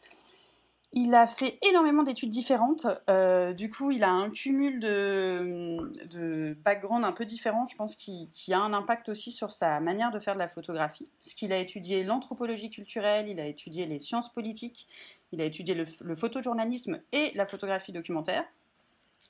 Il 0.98 1.14
a 1.14 1.28
fait 1.28 1.60
énormément 1.62 2.04
d'études 2.04 2.30
différentes. 2.30 2.88
Euh, 3.10 3.52
du 3.52 3.70
coup, 3.70 3.92
il 3.92 4.02
a 4.06 4.10
un 4.10 4.30
cumul 4.30 4.80
de, 4.80 5.92
de 6.06 6.58
background 6.64 7.04
un 7.04 7.12
peu 7.12 7.26
différents, 7.26 7.66
je 7.70 7.76
pense, 7.76 7.98
qui, 7.98 8.30
a 8.54 8.60
un 8.60 8.74
impact 8.74 9.10
aussi 9.10 9.34
sur 9.34 9.52
sa 9.52 9.82
manière 9.82 10.10
de 10.12 10.20
faire 10.20 10.36
de 10.36 10.40
la 10.40 10.48
photographie. 10.48 11.12
Parce 11.20 11.34
qu'il 11.34 11.52
a 11.52 11.58
étudié 11.58 12.06
l'anthropologie 12.06 12.70
culturelle, 12.70 13.28
il 13.28 13.42
a 13.42 13.46
étudié 13.46 13.86
les 13.86 14.00
sciences 14.00 14.32
politiques, 14.32 14.88
il 15.34 15.42
a 15.42 15.44
étudié 15.44 15.76
le, 15.76 16.16
photojournalisme 16.16 17.02
et 17.12 17.34
la 17.36 17.46
photographie 17.46 17.92
documentaire. 17.92 18.46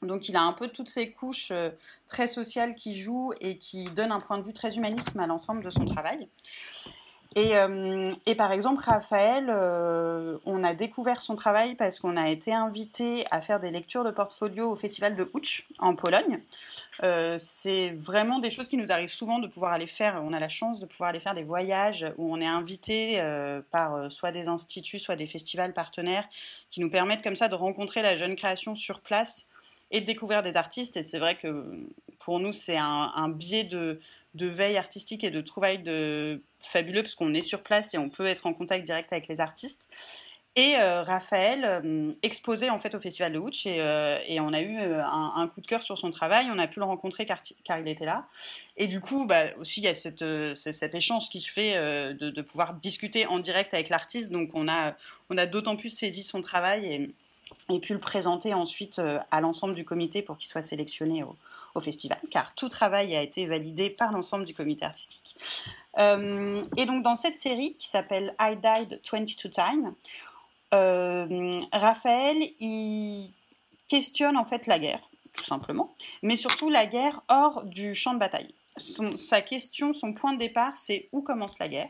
Donc 0.03 0.29
il 0.29 0.36
a 0.36 0.43
un 0.43 0.53
peu 0.53 0.67
toutes 0.67 0.89
ces 0.89 1.10
couches 1.10 1.50
euh, 1.50 1.72
très 2.05 2.27
sociales 2.27 2.75
qui 2.75 3.00
jouent 3.00 3.34
et 3.41 3.57
qui 3.57 3.86
donnent 3.86 4.12
un 4.12 4.19
point 4.19 4.38
de 4.38 4.43
vue 4.43 4.53
très 4.53 4.75
humanisme 4.77 5.19
à 5.19 5.25
l'ensemble 5.25 5.63
de 5.63 5.72
son 5.72 5.86
travail. 5.86 6.29
Euh, 7.38 8.10
et, 8.25 8.36
par 8.36 8.51
exemple, 8.54 8.82
Raphaël, 8.82 9.48
euh, 9.50 10.38
on 10.46 10.63
a 10.63 10.74
découvert 10.74 11.20
son 11.20 11.36
travail 11.36 11.75
parce 11.75 12.00
qu'on 12.00 12.15
a 12.15 12.30
été 12.30 12.54
invité 12.54 13.25
à 13.30 13.42
faire 13.42 13.60
des 13.60 13.72
lectures 13.72 14.06
de 14.06 14.12
portfolio 14.12 14.72
au 14.72 14.75
festival 14.75 15.15
de 15.15 15.30
Łódź 15.34 15.68
en 15.80 15.96
Pologne. 15.96 16.42
Euh, 17.04 17.36
c'est 17.38 17.89
vraiment 17.92 18.39
des 18.39 18.50
choses 18.50 18.70
qui 18.70 18.77
nous 18.77 18.89
arrivent 18.89 19.12
souvent 19.12 19.39
de 19.39 19.48
pouvoir 19.48 19.74
aller 19.74 19.88
faire. 19.88 20.22
On 20.24 20.32
a 20.32 20.39
la 20.39 20.48
chance 20.48 20.80
de 20.80 20.86
pouvoir 20.86 21.10
aller 21.10 21.20
faire 21.20 21.36
des 21.36 21.44
voyages 21.44 22.06
où 22.18 22.34
on 22.34 22.39
est 22.39 22.46
invité 22.46 23.22
par 23.70 24.10
soit 24.10 24.32
des 24.32 24.48
instituts, 24.48 25.00
soit 25.00 25.18
des 25.18 25.27
festivals 25.27 25.74
partenaires 25.74 26.27
qui 26.72 26.80
nous 26.80 26.89
permettent 26.89 27.22
comme 27.22 27.36
ça 27.36 27.50
de 27.50 27.56
rencontrer 27.56 28.01
la 28.01 28.15
jeune 28.15 28.38
création 28.38 28.75
sur 28.75 29.01
place 29.01 29.48
et 29.92 30.00
de 30.00 30.06
découvrir 30.06 30.42
des 30.42 30.56
artistes. 30.56 30.96
Et 30.96 31.04
c'est 31.04 31.20
vrai 31.20 31.36
que 31.36 31.86
pour 32.20 32.39
nous, 32.39 32.54
c'est 32.54 32.77
un 32.77 33.30
biais 33.30 33.65
de 33.65 34.00
de 34.36 34.48
veille 34.48 34.77
artistique 34.77 35.24
et 35.24 35.32
de 35.32 35.42
trouvailles 35.42 35.82
de 35.82 36.44
fabuleux 36.60 37.01
parce 37.01 37.15
qu'on 37.15 37.34
est 37.34 37.42
sur 37.42 37.63
place 37.63 37.94
et 37.94 37.98
on 37.98 38.10
peut 38.10 38.25
être 38.25 38.46
en 38.46 38.54
contact 38.54 38.86
direct 38.86 39.12
avec 39.12 39.27
les 39.27 39.39
artistes. 39.42 39.89
Et 40.58 40.77
euh, 40.77 41.04
Raphaël 41.04 41.65
euh, 41.65 42.13
exposait 42.24 42.70
en 42.70 42.80
fait 42.80 42.96
au 42.96 43.00
Festival 43.01 43.34
de 43.34 43.39
Ouch 43.39 43.65
euh, 43.68 44.20
et, 44.25 44.39
on 44.39 44.54
a 44.54 44.62
eu 44.62 44.77
un, 44.77 45.51
coup 45.54 45.60
de 45.60 45.68
cœur 45.68 45.82
sur 45.82 45.98
son 45.98 46.12
travail. 46.12 46.48
On 46.50 46.58
a 46.58 46.68
pu 46.68 46.80
le 46.80 46.86
rencontrer 46.86 47.25
car, 47.25 47.42
il 47.77 47.88
était 47.89 48.06
là. 48.06 48.27
Et 48.77 48.88
du 48.88 49.01
coup, 49.01 49.25
bah, 49.27 49.48
aussi, 49.60 49.82
il 49.82 49.84
y 49.84 49.89
a 49.89 49.96
cette, 49.96 50.24
cet 50.56 50.96
échange 50.96 51.27
qui 51.30 51.42
se 51.42 51.51
fait 51.51 51.74
de, 52.13 52.30
de, 52.30 52.42
pouvoir 52.42 52.75
discuter 52.75 53.25
en 53.25 53.39
direct 53.39 53.74
avec 53.74 53.89
l'artiste. 53.89 54.32
Donc 54.32 54.51
on 54.54 54.70
a, 54.70 54.96
on 55.30 55.38
a 55.38 55.46
d'autant 55.46 55.75
plus 55.75 55.89
saisi 55.89 56.24
son 56.24 56.39
travail 56.39 56.86
et, 56.86 57.15
et 57.70 57.80
pu 57.80 57.94
le 57.94 58.00
présenter 58.00 58.54
ensuite 58.54 59.00
euh, 59.00 59.20
à 59.32 59.42
l'ensemble 59.42 59.75
du 59.75 59.86
comité 59.86 60.22
pour 60.22 60.38
qu'il 60.38 60.48
soit 60.48 60.62
sélectionné 60.62 61.24
au, 61.24 61.36
festival, 61.82 62.18
car 62.32 62.56
tout 62.56 62.70
travail 62.70 63.18
a 63.18 63.22
été 63.22 63.46
validé 63.46 63.90
par 63.90 64.14
l'ensemble 64.14 64.46
du 64.46 64.54
comité 64.54 64.86
artistique. 64.86 65.36
Euh, 66.00 66.64
et 66.78 66.86
donc 66.86 67.04
dans 67.04 67.18
cette 67.18 67.36
série 67.36 67.75
qui 67.75 67.90
s'appelle 67.90 68.34
I 68.40 68.56
Died 68.56 69.02
22 69.12 69.50
Times, 69.50 69.94
euh, 70.74 71.60
Raphaël 71.74 72.38
il 72.62 73.30
questionne 73.90 74.38
en 74.38 74.46
fait 74.46 74.68
la 74.68 74.80
guerre, 74.80 75.02
tout 75.34 75.44
simplement, 75.44 75.94
mais 76.24 76.38
surtout 76.38 76.70
la 76.70 76.86
guerre 76.86 77.24
hors 77.28 77.66
du 77.66 77.94
champ 77.94 78.14
de 78.14 78.20
bataille. 78.20 78.54
sa 78.78 79.42
question, 79.42 79.94
son 79.94 80.14
point 80.14 80.32
de 80.32 80.40
départ, 80.40 80.78
c'est 80.78 81.10
où 81.12 81.22
commence 81.22 81.60
la 81.60 81.68
guerre? 81.68 81.90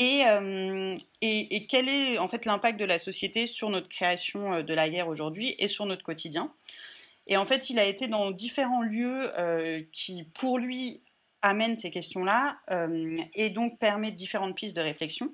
Euh, 0.00 0.96
et, 1.20 1.56
et, 1.56 1.66
quel 1.66 1.88
est 1.88 2.18
en 2.18 2.28
fait 2.28 2.44
l'impact 2.44 2.78
de 2.78 2.84
la 2.84 2.98
société 2.98 3.46
sur 3.46 3.70
notre 3.70 3.88
création 3.88 4.54
euh, 4.54 4.62
de 4.62 4.74
la 4.74 4.88
guerre 4.88 5.08
aujourd'hui 5.08 5.54
et 5.58 5.68
sur 5.68 5.86
notre 5.86 6.02
quotidien? 6.02 6.52
Et 7.26 7.36
en 7.36 7.44
fait, 7.44 7.70
il 7.70 7.78
a 7.78 7.84
été 7.84 8.08
dans 8.08 8.30
différents 8.30 8.82
lieux 8.82 9.30
euh, 9.38 9.82
qui, 9.92 10.24
pour 10.34 10.58
lui, 10.58 11.02
amènent 11.42 11.76
ces 11.76 11.90
questions-là 11.90 12.56
et 13.34 13.50
donc 13.50 13.78
permettent 13.78 14.16
différentes 14.16 14.54
pistes 14.54 14.76
de 14.76 14.80
réflexion. 14.80 15.32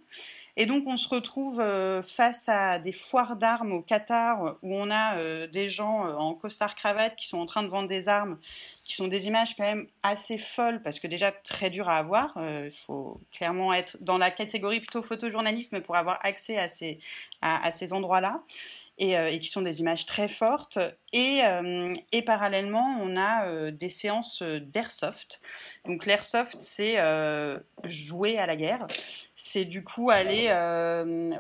Et 0.56 0.66
donc, 0.66 0.84
on 0.88 0.96
se 0.96 1.08
retrouve 1.08 1.62
face 2.02 2.48
à 2.48 2.80
des 2.80 2.90
foires 2.90 3.36
d'armes 3.36 3.72
au 3.72 3.80
Qatar 3.80 4.56
où 4.62 4.74
on 4.74 4.90
a 4.90 5.46
des 5.46 5.68
gens 5.68 6.00
en 6.16 6.34
costard-cravate 6.34 7.14
qui 7.16 7.28
sont 7.28 7.38
en 7.38 7.46
train 7.46 7.62
de 7.62 7.68
vendre 7.68 7.88
des 7.88 8.08
armes 8.08 8.38
qui 8.88 8.94
sont 8.94 9.06
des 9.06 9.26
images 9.26 9.54
quand 9.54 9.64
même 9.64 9.86
assez 10.02 10.38
folles, 10.38 10.80
parce 10.82 10.98
que 10.98 11.06
déjà 11.06 11.30
très 11.30 11.68
dur 11.68 11.90
à 11.90 11.98
avoir. 11.98 12.32
Euh, 12.38 12.62
il 12.64 12.70
faut 12.70 13.20
clairement 13.30 13.74
être 13.74 13.98
dans 14.00 14.16
la 14.16 14.30
catégorie 14.30 14.80
plutôt 14.80 15.02
photojournalisme 15.02 15.82
pour 15.82 15.94
avoir 15.94 16.18
accès 16.24 16.56
à 16.56 16.68
ces, 16.68 16.98
à, 17.42 17.70
ces 17.70 17.92
endroits-là. 17.92 18.42
Et, 18.98 19.16
euh, 19.16 19.30
et, 19.30 19.38
qui 19.38 19.48
sont 19.48 19.62
des 19.62 19.80
images 19.80 20.06
très 20.06 20.28
fortes. 20.28 20.78
Et, 21.12 21.40
euh, 21.44 21.94
et 22.12 22.22
parallèlement, 22.22 22.98
on 23.00 23.16
a 23.16 23.70
des 23.70 23.88
séances 23.88 24.42
d'airsoft. 24.42 25.40
Donc 25.86 26.04
l'airsoft, 26.04 26.56
c'est 26.60 26.96
jouer 27.84 28.38
à 28.38 28.46
la 28.46 28.56
guerre. 28.56 28.86
C'est 29.34 29.64
du 29.64 29.84
coup 29.84 30.10
aller 30.10 30.48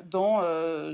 dans 0.04 0.42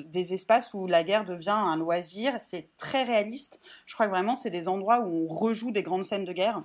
des 0.07 0.35
espaces 0.35 0.73
où 0.75 0.87
la 0.87 1.05
guerre 1.05 1.25
devient 1.25 1.51
un 1.51 1.77
loisir. 1.77 2.41
C'est 2.41 2.69
très 2.77 3.05
réaliste. 3.05 3.61
Je 3.87 3.95
crois 3.95 4.07
que 4.07 4.11
vraiment, 4.11 4.35
c'est 4.35 4.51
des 4.51 4.67
endroits 4.69 5.01
où 5.01 5.27
on 5.31 5.33
rejoue 5.33 5.71
des 5.71 5.83
grandes 5.83 6.05
scènes 6.05 6.25
de 6.25 6.33
guerre 6.33 6.63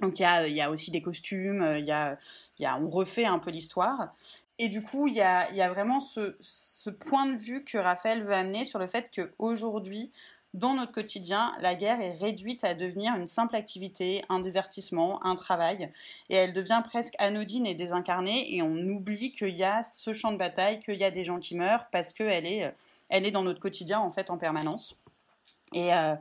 donc 0.00 0.18
il 0.18 0.22
y 0.22 0.60
a, 0.60 0.70
aussi 0.70 0.90
des 0.90 1.00
costumes, 1.00 1.62
euh, 1.62 1.78
y 1.78 1.90
a, 1.90 2.18
y 2.58 2.66
a, 2.66 2.78
on 2.78 2.90
refait 2.90 3.24
un 3.24 3.38
peu 3.38 3.50
l'histoire. 3.50 4.14
Et 4.58 4.68
du 4.68 4.82
coup, 4.82 5.06
il 5.06 5.14
y 5.14 5.20
a, 5.20 5.50
y 5.52 5.60
a, 5.60 5.68
vraiment 5.70 6.00
ce, 6.00 6.90
point 6.90 7.26
de 7.26 7.36
vue 7.36 7.64
que 7.64 7.78
Raphaël 7.78 8.22
veut 8.22 8.34
amener 8.34 8.64
sur 8.64 8.78
le 8.78 8.86
fait 8.86 9.10
qu'aujourd'hui, 9.14 10.12
dans 10.54 10.74
notre 10.74 10.92
quotidien, 10.92 11.52
la 11.60 11.74
guerre 11.74 12.00
est 12.00 12.16
réduite 12.16 12.64
à 12.64 12.74
devenir 12.74 13.14
une 13.16 13.26
simple 13.26 13.56
activité, 13.56 14.24
un 14.28 14.40
divertissement, 14.40 15.24
un 15.24 15.34
travail, 15.34 15.90
et 16.30 16.34
elle 16.34 16.54
devient 16.54 16.80
presque 16.84 17.14
anodine 17.18 17.66
et 17.66 17.74
désincarnée, 17.74 18.54
et 18.54 18.62
on 18.62 18.76
oublie 18.76 19.32
qu'il 19.32 19.54
y 19.54 19.64
a 19.64 19.82
ce 19.82 20.12
champ 20.12 20.32
de 20.32 20.38
bataille, 20.38 20.80
qu'il 20.80 20.94
y 20.94 21.04
a 21.04 21.10
des 21.10 21.24
gens 21.24 21.40
qui 21.40 21.56
meurent, 21.56 21.88
parce 21.90 22.14
qu'elle 22.14 22.46
est, 22.46 22.72
elle 23.08 23.26
est 23.26 23.30
dans 23.32 23.42
notre 23.42 23.60
quotidien 23.60 24.00
en 24.00 24.10
fait 24.10 24.30
en 24.30 24.38
permanence. 24.38 24.98
Et, 25.74 25.92
euh, 25.92 26.14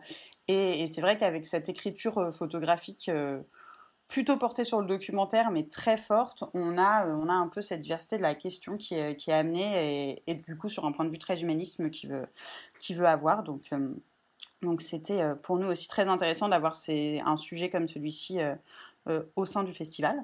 et, 0.48 0.88
c'est 0.88 1.02
vrai 1.02 1.18
qu'avec 1.18 1.46
cette 1.46 1.70
écriture 1.70 2.18
euh, 2.18 2.32
photographique 2.32 3.10
euh, 3.10 3.42
plutôt 4.08 4.38
portée 4.38 4.64
sur 4.64 4.80
le 4.82 4.88
documentaire, 4.88 5.52
mais 5.52 5.64
très 5.64 5.98
forte, 5.98 6.44
on 6.54 6.78
a, 6.78 7.06
euh, 7.06 7.20
on 7.20 7.28
a 7.28 7.34
un 7.34 7.48
peu 7.48 7.62
cette 7.62 7.82
diversité 7.82 8.18
de 8.18 8.22
la 8.22 8.36
question 8.36 8.78
qui 8.78 8.96
est, 8.96 9.30
amenée 9.30 10.22
et, 10.28 10.36
du 10.36 10.58
coup 10.58 10.70
sur 10.70 10.86
un 10.86 10.92
point 10.92 11.06
de 11.06 11.10
vue 11.10 11.20
très 11.20 11.42
humanisme 11.42 11.90
qui 11.90 12.08
veut, 12.08 12.28
avoir. 13.06 13.44
Donc, 13.44 13.72
donc 14.62 14.82
c'était 14.82 15.24
pour 15.42 15.58
nous 15.58 15.68
aussi 15.68 15.88
très 15.88 16.08
intéressant 16.08 16.48
d'avoir 16.48 16.74
un 16.88 17.36
sujet 17.36 17.70
comme 17.70 17.88
celui-ci 17.88 18.40
au 19.36 19.46
sein 19.46 19.64
du 19.64 19.74
festival. 19.74 20.24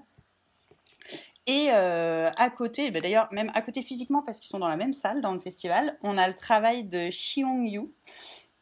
Et 1.47 1.69
à 1.69 2.49
côté, 2.51 2.91
bah, 2.91 3.01
d'ailleurs 3.01 3.27
même 3.31 3.51
à 3.55 3.61
côté 3.61 3.81
physiquement 3.81 4.21
parce 4.21 4.39
qu'ils 4.39 4.49
sont 4.49 4.59
dans 4.59 4.69
la 4.69 4.77
même 4.77 4.93
salle 4.93 5.21
dans 5.21 5.33
le 5.33 5.39
festival, 5.39 5.97
on 6.03 6.17
a 6.17 6.27
le 6.27 6.35
travail 6.35 6.83
de 6.83 7.09
Xiong 7.09 7.65
Yu 7.67 7.91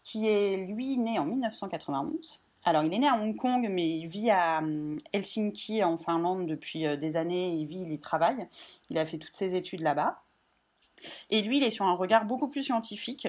qui 0.01 0.27
est 0.27 0.65
lui 0.65 0.97
né 0.97 1.19
en 1.19 1.25
1991. 1.25 2.41
Alors, 2.69 2.83
il 2.83 2.93
est 2.93 2.99
né 2.99 3.07
à 3.07 3.15
Hong 3.15 3.35
Kong, 3.35 3.67
mais 3.67 3.89
il 3.89 4.05
vit 4.05 4.29
à 4.29 4.59
hum, 4.59 4.99
Helsinki, 5.11 5.83
en 5.83 5.97
Finlande, 5.97 6.45
depuis 6.45 6.85
euh, 6.85 6.97
des 6.97 7.17
années. 7.17 7.55
Il 7.55 7.65
vit, 7.65 7.81
il 7.81 7.91
y 7.91 7.99
travaille. 7.99 8.47
Il 8.91 8.99
a 8.99 9.05
fait 9.05 9.17
toutes 9.17 9.35
ses 9.35 9.55
études 9.55 9.81
là-bas. 9.81 10.21
Et 11.31 11.41
lui, 11.41 11.57
il 11.57 11.63
est 11.63 11.71
sur 11.71 11.85
un 11.85 11.95
regard 11.95 12.25
beaucoup 12.25 12.47
plus 12.47 12.61
scientifique 12.61 13.27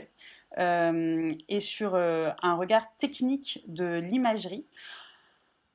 euh, 0.58 1.30
et 1.48 1.60
sur 1.60 1.94
euh, 1.94 2.28
un 2.42 2.54
regard 2.54 2.84
technique 2.98 3.64
de 3.66 4.00
l'imagerie. 4.00 4.66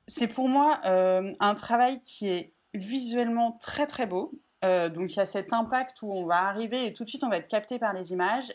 C'est 0.06 0.28
pour 0.28 0.48
moi 0.48 0.80
un 0.84 1.56
travail 1.56 2.00
qui 2.04 2.28
est 2.28 2.54
visuellement 2.76 3.54
très 3.54 3.88
très 3.88 4.06
beau. 4.06 4.32
donc 4.62 5.14
il 5.14 5.16
y 5.16 5.20
a 5.20 5.26
cet 5.26 5.52
impact 5.52 6.04
où 6.04 6.14
on 6.14 6.28
va 6.28 6.44
arriver 6.44 6.86
et 6.86 6.94
tout 6.94 7.06
de 7.06 7.10
suite 7.10 7.24
on 7.24 7.30
va 7.30 7.38
être 7.38 7.48
capté 7.48 7.80
par 7.80 7.92
les 7.92 8.12
images 8.12 8.54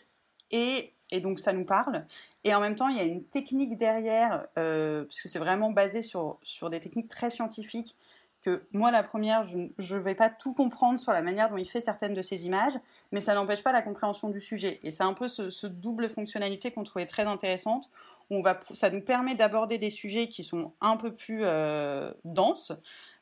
et 0.52 0.94
et 1.10 1.20
donc 1.20 1.38
ça 1.38 1.52
nous 1.52 1.64
parle. 1.64 2.04
Et 2.44 2.54
en 2.54 2.60
même 2.60 2.76
temps, 2.76 2.88
il 2.88 2.96
y 2.96 3.00
a 3.00 3.04
une 3.04 3.24
technique 3.24 3.76
derrière, 3.76 4.46
euh, 4.58 5.04
parce 5.04 5.20
que 5.20 5.28
c'est 5.28 5.38
vraiment 5.38 5.70
basé 5.70 6.02
sur, 6.02 6.38
sur 6.42 6.70
des 6.70 6.80
techniques 6.80 7.08
très 7.08 7.30
scientifiques, 7.30 7.96
que 8.42 8.62
moi, 8.72 8.90
la 8.90 9.02
première, 9.02 9.44
je 9.44 9.58
ne 9.58 10.00
vais 10.00 10.14
pas 10.14 10.30
tout 10.30 10.54
comprendre 10.54 10.98
sur 10.98 11.12
la 11.12 11.20
manière 11.20 11.50
dont 11.50 11.58
il 11.58 11.68
fait 11.68 11.80
certaines 11.80 12.14
de 12.14 12.22
ces 12.22 12.46
images, 12.46 12.78
mais 13.12 13.20
ça 13.20 13.34
n'empêche 13.34 13.62
pas 13.62 13.72
la 13.72 13.82
compréhension 13.82 14.30
du 14.30 14.40
sujet. 14.40 14.80
Et 14.82 14.90
c'est 14.90 15.02
un 15.02 15.12
peu 15.12 15.28
ce, 15.28 15.66
double 15.66 16.08
fonctionnalité 16.08 16.70
qu'on 16.70 16.84
trouvait 16.84 17.06
très 17.06 17.24
intéressante, 17.24 17.90
on 18.30 18.40
va, 18.40 18.58
ça 18.72 18.90
nous 18.90 19.00
permet 19.00 19.34
d'aborder 19.34 19.76
des 19.76 19.90
sujets 19.90 20.28
qui 20.28 20.44
sont 20.44 20.72
un 20.80 20.96
peu 20.96 21.12
plus 21.12 21.40
euh, 21.42 22.12
denses, 22.24 22.72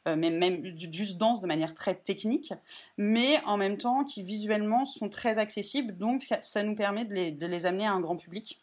euh, 0.07 0.17
mais 0.17 0.31
même 0.31 0.65
juste 0.93 1.17
denses 1.17 1.41
de 1.41 1.47
manière 1.47 1.75
très 1.75 1.95
technique, 1.95 2.53
mais 2.99 3.41
en 3.47 3.57
même 3.57 3.79
temps 3.79 4.05
qui 4.05 4.23
visuellement 4.23 4.85
sont 4.85 5.09
très 5.09 5.38
accessibles, 5.38 5.97
donc 5.97 6.27
ça 6.41 6.62
nous 6.62 6.75
permet 6.75 7.07
de 7.07 7.47
les, 7.47 7.67
amener 7.67 7.87
à 7.87 7.93
un 7.93 8.00
grand 8.00 8.17
public. 8.17 8.59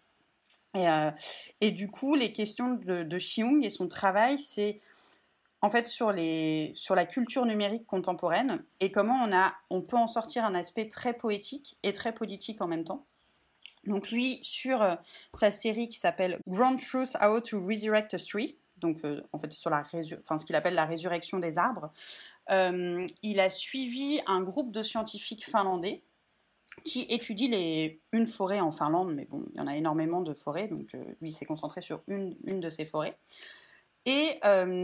Et, 0.76 0.88
euh, 0.88 1.12
du 1.72 1.88
coup, 1.88 2.16
les 2.16 2.32
questions 2.32 2.74
de, 2.74 3.04
de 3.04 3.18
Xiong 3.18 3.64
et 3.64 3.70
son 3.70 3.88
travail, 3.88 4.38
c'est 4.38 4.82
en 5.62 5.70
fait 5.70 5.88
sur, 5.88 6.12
la 6.12 7.06
culture 7.06 7.46
numérique 7.48 7.88
contemporaine 7.88 8.64
et 8.80 8.92
comment 8.92 9.28
on 9.72 9.82
peut 9.82 9.98
en 9.98 10.06
sortir 10.06 10.46
un 10.46 10.54
aspect 10.54 10.88
très 10.88 11.14
poétique 11.14 11.78
et 11.82 11.92
très 11.92 12.14
politique 12.14 12.62
en 12.62 12.68
même 12.68 12.84
temps. 12.84 13.08
Donc 13.86 14.12
lui, 14.12 14.40
sur 14.44 14.82
euh, 14.82 14.96
sa 15.34 15.52
série 15.52 15.90
qui 15.90 16.00
s'appelle 16.00 16.40
Grand 16.48 16.76
Truth 16.76 17.16
How 17.22 17.40
to 17.42 17.66
Resurrect 17.66 18.14
a 18.14 18.18
Tree, 18.18 18.58
donc 18.78 19.04
euh, 19.06 19.22
en 19.32 19.40
fait 19.40 19.52
sur 19.54 19.70
la 19.70 19.84
enfin, 20.20 20.38
ce 20.38 20.46
qu'il 20.46 20.56
appelle 20.56 20.76
la 20.76 20.86
résurrection 20.86 21.40
des 21.40 21.58
arbres, 21.58 21.92
euh, 22.52 23.06
il 23.22 23.40
a 23.40 23.50
suivi 23.50 24.20
un 24.28 24.42
groupe 24.42 24.72
de 24.72 24.82
scientifiques 24.82 25.46
finlandais 25.46 26.04
qui 26.84 27.04
étudie 27.10 27.48
les, 27.48 28.02
une 28.12 28.28
forêt 28.28 28.60
en 28.60 28.72
Finlande, 28.72 29.14
mais 29.14 29.26
bon, 29.26 29.46
il 29.52 29.58
y 29.58 29.62
en 29.62 29.68
a 29.68 29.78
énormément 29.78 30.22
de 30.22 30.34
forêts, 30.34 30.68
donc 30.68 30.92
lui 31.22 31.32
s'est 31.32 31.46
concentré 31.46 31.80
sur 31.80 32.02
une, 32.08 32.36
une, 32.46 32.60
de 32.60 32.70
ces 32.70 32.84
forêts, 32.84 33.18
et 34.06 34.40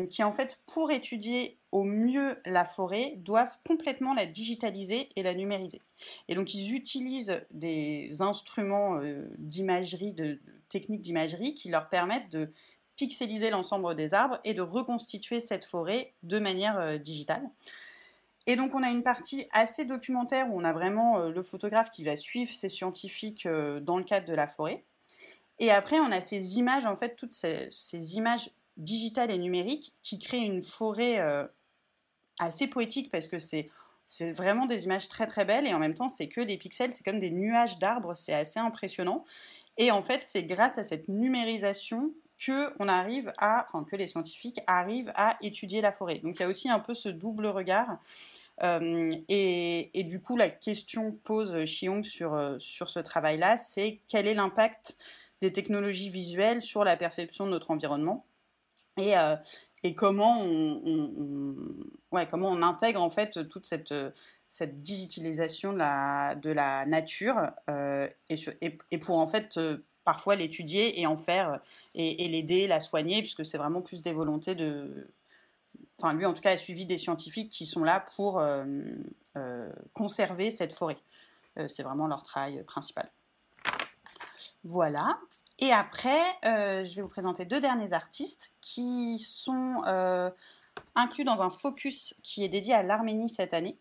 qui 0.09 0.23
en 0.23 0.31
fait, 0.31 0.59
pour 0.65 0.91
étudier 0.91 1.59
au 1.71 1.83
mieux 1.83 2.39
la 2.45 2.65
forêt, 2.65 3.13
doivent 3.17 3.57
complètement 3.67 4.13
la 4.13 4.25
digitaliser 4.25 5.09
et 5.15 5.23
la 5.23 5.33
numériser. 5.33 5.81
Et 6.27 6.35
donc 6.35 6.53
ils 6.53 6.73
utilisent 6.75 7.39
des 7.51 8.21
instruments 8.21 8.99
d'imagerie, 9.37 10.13
de, 10.13 10.39
techniques 10.69 11.01
d'imagerie 11.01 11.53
qui 11.53 11.69
leur 11.69 11.89
permettent 11.89 12.31
de 12.31 12.51
pixeliser 12.95 13.49
l'ensemble 13.49 13.95
des 13.95 14.13
arbres 14.13 14.39
et 14.43 14.53
de 14.53 14.61
reconstituer 14.61 15.39
cette 15.39 15.65
forêt 15.65 16.13
de 16.23 16.37
manière 16.37 16.79
euh, 16.79 16.97
digitale. 16.97 17.49
Et 18.45 18.55
donc 18.55 18.75
on 18.75 18.83
a 18.83 18.89
une 18.89 19.03
partie 19.03 19.47
assez 19.51 19.85
documentaire 19.85 20.47
où 20.49 20.59
on 20.59 20.63
a 20.63 20.73
vraiment 20.73 21.19
euh, 21.19 21.29
le 21.29 21.41
photographe 21.41 21.89
qui 21.89 22.03
va 22.03 22.15
suivre 22.15 22.51
ces 22.53 22.69
scientifiques 22.69 23.45
euh, 23.45 23.79
dans 23.79 23.97
le 23.97 24.03
cadre 24.03 24.27
de 24.27 24.33
la 24.33 24.47
forêt. 24.47 24.83
Et 25.57 25.71
après 25.71 25.99
on 25.99 26.11
a 26.11 26.21
ces 26.21 26.59
images, 26.59 26.85
en 26.85 26.95
fait, 26.95 27.15
toutes 27.15 27.33
ces, 27.33 28.15
images 28.17 28.51
digitales 28.77 29.31
et 29.31 29.37
numériques 29.37 29.93
qui 30.03 30.19
créent 30.19 30.45
une 30.45 30.61
forêt 30.61 31.19
assez 32.39 32.67
poétique 32.67 33.11
parce 33.11 33.27
que 33.27 33.39
c'est 33.39 33.69
c'est 34.07 34.33
vraiment 34.33 34.65
des 34.65 34.83
images 34.83 35.07
très 35.07 35.25
très 35.25 35.45
belles 35.45 35.65
et 35.65 35.73
en 35.73 35.79
même 35.79 35.93
temps 35.93 36.09
c'est 36.09 36.27
que 36.27 36.41
des 36.41 36.57
pixels, 36.57 36.91
c'est 36.91 37.03
comme 37.03 37.19
des 37.19 37.31
nuages 37.31 37.79
d'arbres, 37.79 38.13
c'est 38.13 38.33
assez 38.33 38.59
impressionnant. 38.59 39.23
Et 39.77 39.91
en 39.91 40.01
fait 40.01 40.23
c'est 40.23 40.43
grâce 40.43 40.77
à 40.77 40.83
cette 40.83 41.07
numérisation 41.07 42.11
que 42.37 42.73
on 42.79 42.89
arrive 42.89 43.31
à, 43.37 43.65
enfin 43.67 43.85
que 43.85 43.95
les 43.95 44.07
scientifiques 44.07 44.59
arrivent 44.67 45.13
à 45.15 45.37
étudier 45.41 45.79
la 45.79 45.91
forêt. 45.91 46.19
Donc 46.19 46.37
il 46.39 46.41
y 46.41 46.45
a 46.45 46.49
aussi 46.49 46.69
un 46.69 46.79
peu 46.79 46.93
ce 46.93 47.09
double 47.09 47.47
regard. 47.47 47.99
Euh, 48.63 49.15
et, 49.27 50.03
du 50.03 50.21
coup, 50.21 50.37
la 50.37 50.49
question 50.49 51.17
pose 51.23 51.65
Chiong 51.65 52.03
sur, 52.03 52.33
euh, 52.35 52.59
sur 52.59 52.89
ce 52.89 52.99
travail-là, 52.99 53.57
c'est 53.57 54.01
quel 54.07 54.27
est 54.27 54.35
l'impact 54.35 54.95
des 55.41 55.51
technologies 55.51 56.09
visuelles 56.09 56.61
sur 56.61 56.83
la 56.83 56.95
perception 56.95 57.45
de 57.45 57.51
notre 57.51 57.71
environnement? 57.71 58.25
Et, 58.97 59.17
euh, 59.17 59.35
et 59.83 59.95
comment, 59.95 60.41
on, 60.41 61.55
ouais, 62.11 62.27
comment 62.27 62.49
on 62.49 62.61
intègre 62.61 63.01
en 63.01 63.09
fait 63.09 63.47
toute 63.47 63.65
cette, 63.65 63.93
cette 64.47 64.81
digitalisation 64.81 65.73
de 65.73 65.77
la, 65.77 66.35
de 66.35 66.51
la 66.51 66.85
nature 66.85 67.51
et, 68.29 68.77
et, 68.91 68.97
pour 68.97 69.17
en 69.17 69.27
fait 69.27 69.57
parfois 70.03 70.35
l'étudier 70.35 70.99
et 70.99 71.07
en 71.07 71.17
faire 71.17 71.59
et, 71.95 72.27
l'aider, 72.27 72.67
la 72.67 72.79
soigner, 72.79 73.19
puisque 73.19 73.45
c'est 73.45 73.57
vraiment 73.57 73.81
plus 73.81 74.01
des 74.01 74.13
volontés 74.13 74.55
de. 74.55 75.07
Enfin, 75.97 76.13
lui 76.13 76.25
en 76.25 76.33
tout 76.33 76.41
cas 76.41 76.51
a 76.51 76.57
suivi 76.57 76.85
des 76.85 76.97
scientifiques 76.97 77.51
qui 77.51 77.65
sont 77.65 77.83
là 77.83 78.05
pour 78.15 78.39
euh, 78.39 78.65
euh, 79.37 79.71
conserver 79.93 80.49
cette 80.49 80.73
forêt. 80.73 80.97
Euh, 81.59 81.67
c'est 81.67 81.83
vraiment 81.83 82.07
leur 82.07 82.23
travail 82.23 82.63
principal. 82.63 83.11
Voilà. 84.63 85.19
Et 85.61 85.71
après, 85.71 86.21
je 86.43 86.95
vais 86.95 87.01
vous 87.01 87.07
présenter 87.07 87.45
deux 87.45 87.59
derniers 87.59 87.93
artistes 87.93 88.55
qui 88.61 89.19
sont 89.19 89.83
inclus 90.95 91.23
dans 91.23 91.41
un 91.41 91.49
focus 91.49 92.15
qui 92.23 92.43
est 92.43 92.49
dédié 92.49 92.73
à 92.73 92.83
l'Arménie 92.83 93.29
cette 93.29 93.53
année. 93.53 93.77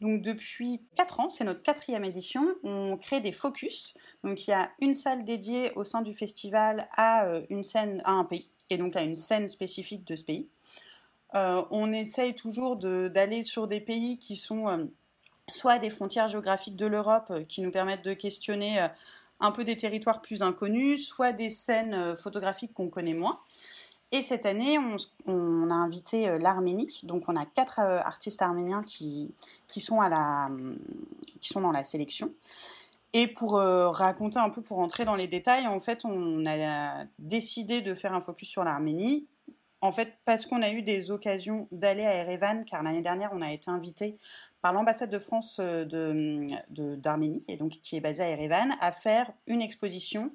Donc 0.00 0.22
depuis 0.22 0.82
4 0.96 1.20
ans, 1.20 1.30
c'est 1.30 1.44
notre 1.44 1.62
quatrième 1.62 2.04
édition, 2.04 2.54
on 2.62 2.96
crée 2.96 3.20
des 3.20 3.32
focus. 3.32 3.94
Donc 4.24 4.46
il 4.46 4.50
y 4.50 4.54
a 4.54 4.70
une 4.80 4.94
salle 4.94 5.24
dédiée 5.24 5.72
au 5.76 5.84
sein 5.84 6.00
du 6.00 6.14
festival 6.14 6.88
à 6.92 7.26
euh, 7.26 7.42
une 7.50 7.62
scène, 7.62 8.00
à 8.04 8.12
un 8.12 8.24
pays, 8.24 8.50
et 8.70 8.78
donc 8.78 8.96
à 8.96 9.02
une 9.02 9.16
scène 9.16 9.46
spécifique 9.48 10.06
de 10.06 10.16
ce 10.16 10.24
pays. 10.24 10.48
Euh, 11.34 11.62
on 11.70 11.92
essaye 11.92 12.34
toujours 12.34 12.76
d'aller 12.76 13.42
sur 13.42 13.68
des 13.68 13.80
pays 13.80 14.18
qui 14.18 14.36
sont 14.36 14.68
euh, 14.68 14.84
soit 15.50 15.78
des 15.78 15.90
frontières 15.90 16.28
géographiques 16.28 16.76
de 16.76 16.86
l'Europe 16.86 17.46
qui 17.46 17.60
nous 17.60 17.70
permettent 17.70 18.04
de 18.04 18.14
questionner 18.14 18.86
un 19.40 19.50
peu 19.50 19.64
des 19.64 19.76
territoires 19.76 20.20
plus 20.20 20.42
inconnus, 20.42 21.06
soit 21.06 21.32
des 21.32 21.50
scènes 21.50 22.14
photographiques 22.16 22.74
qu'on 22.74 22.88
connaît 22.88 23.14
moins. 23.14 23.38
Et 24.12 24.22
cette 24.22 24.44
année, 24.44 24.76
on, 25.26 25.70
a 25.70 25.74
invité 25.74 26.28
euh, 26.28 26.38
l'Arménie. 26.38 27.00
Donc, 27.04 27.24
on 27.28 27.36
a 27.36 27.46
quatre 27.46 27.78
euh, 27.78 27.98
artistes 27.98 28.42
arméniens 28.42 28.82
qui, 28.82 29.32
qui, 29.68 29.80
sont 29.80 30.00
à 30.00 30.08
la, 30.08 30.50
qui 31.40 31.48
sont 31.48 31.60
dans 31.60 31.70
la 31.70 31.84
sélection. 31.84 32.32
Et 33.12 33.28
pour 33.28 33.56
euh, 33.56 33.88
raconter 33.88 34.38
un 34.38 34.50
peu, 34.50 34.62
pour 34.62 34.78
rentrer 34.78 35.04
dans 35.04 35.14
les 35.14 35.28
détails, 35.28 35.68
en 35.68 35.78
fait, 35.78 36.04
on 36.04 36.44
a 36.44 37.04
décidé 37.18 37.82
de 37.82 37.94
faire 37.94 38.12
un 38.12 38.20
focus 38.20 38.48
sur 38.48 38.64
l'Arménie. 38.64 39.28
En 39.82 39.92
fait, 39.92 40.18
parce 40.26 40.44
qu'on 40.44 40.60
a 40.60 40.70
eu 40.70 40.82
des 40.82 41.10
occasions 41.10 41.66
d'aller 41.72 42.04
à 42.04 42.14
Erevan, 42.16 42.64
car 42.64 42.82
l'année 42.82 43.00
dernière, 43.00 43.30
on 43.32 43.40
a 43.40 43.50
été 43.50 43.70
invité 43.70 44.18
par 44.60 44.74
l'ambassade 44.74 45.10
de 45.10 45.18
France 45.18 45.58
d'Arménie, 45.58 46.58
de, 46.68 47.44
et 47.48 47.56
donc 47.56 47.72
qui 47.82 47.96
est 47.96 48.00
basée 48.00 48.22
à 48.22 48.28
Erevan, 48.28 48.72
à 48.80 48.92
faire 48.92 49.32
une 49.46 49.62
exposition 49.62 50.32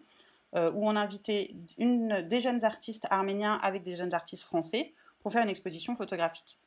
euh, 0.55 0.71
où 0.71 0.87
on 0.87 0.95
invitait 0.95 1.53
une, 1.77 2.21
des 2.21 2.39
jeunes 2.39 2.63
artistes 2.63 3.05
arméniens 3.09 3.59
avec 3.61 3.83
des 3.83 3.95
jeunes 3.95 4.13
artistes 4.13 4.43
français 4.43 4.93
pour 5.19 5.31
faire 5.31 5.43
une 5.43 5.49
exposition 5.49 5.95
photographique. 5.95 6.57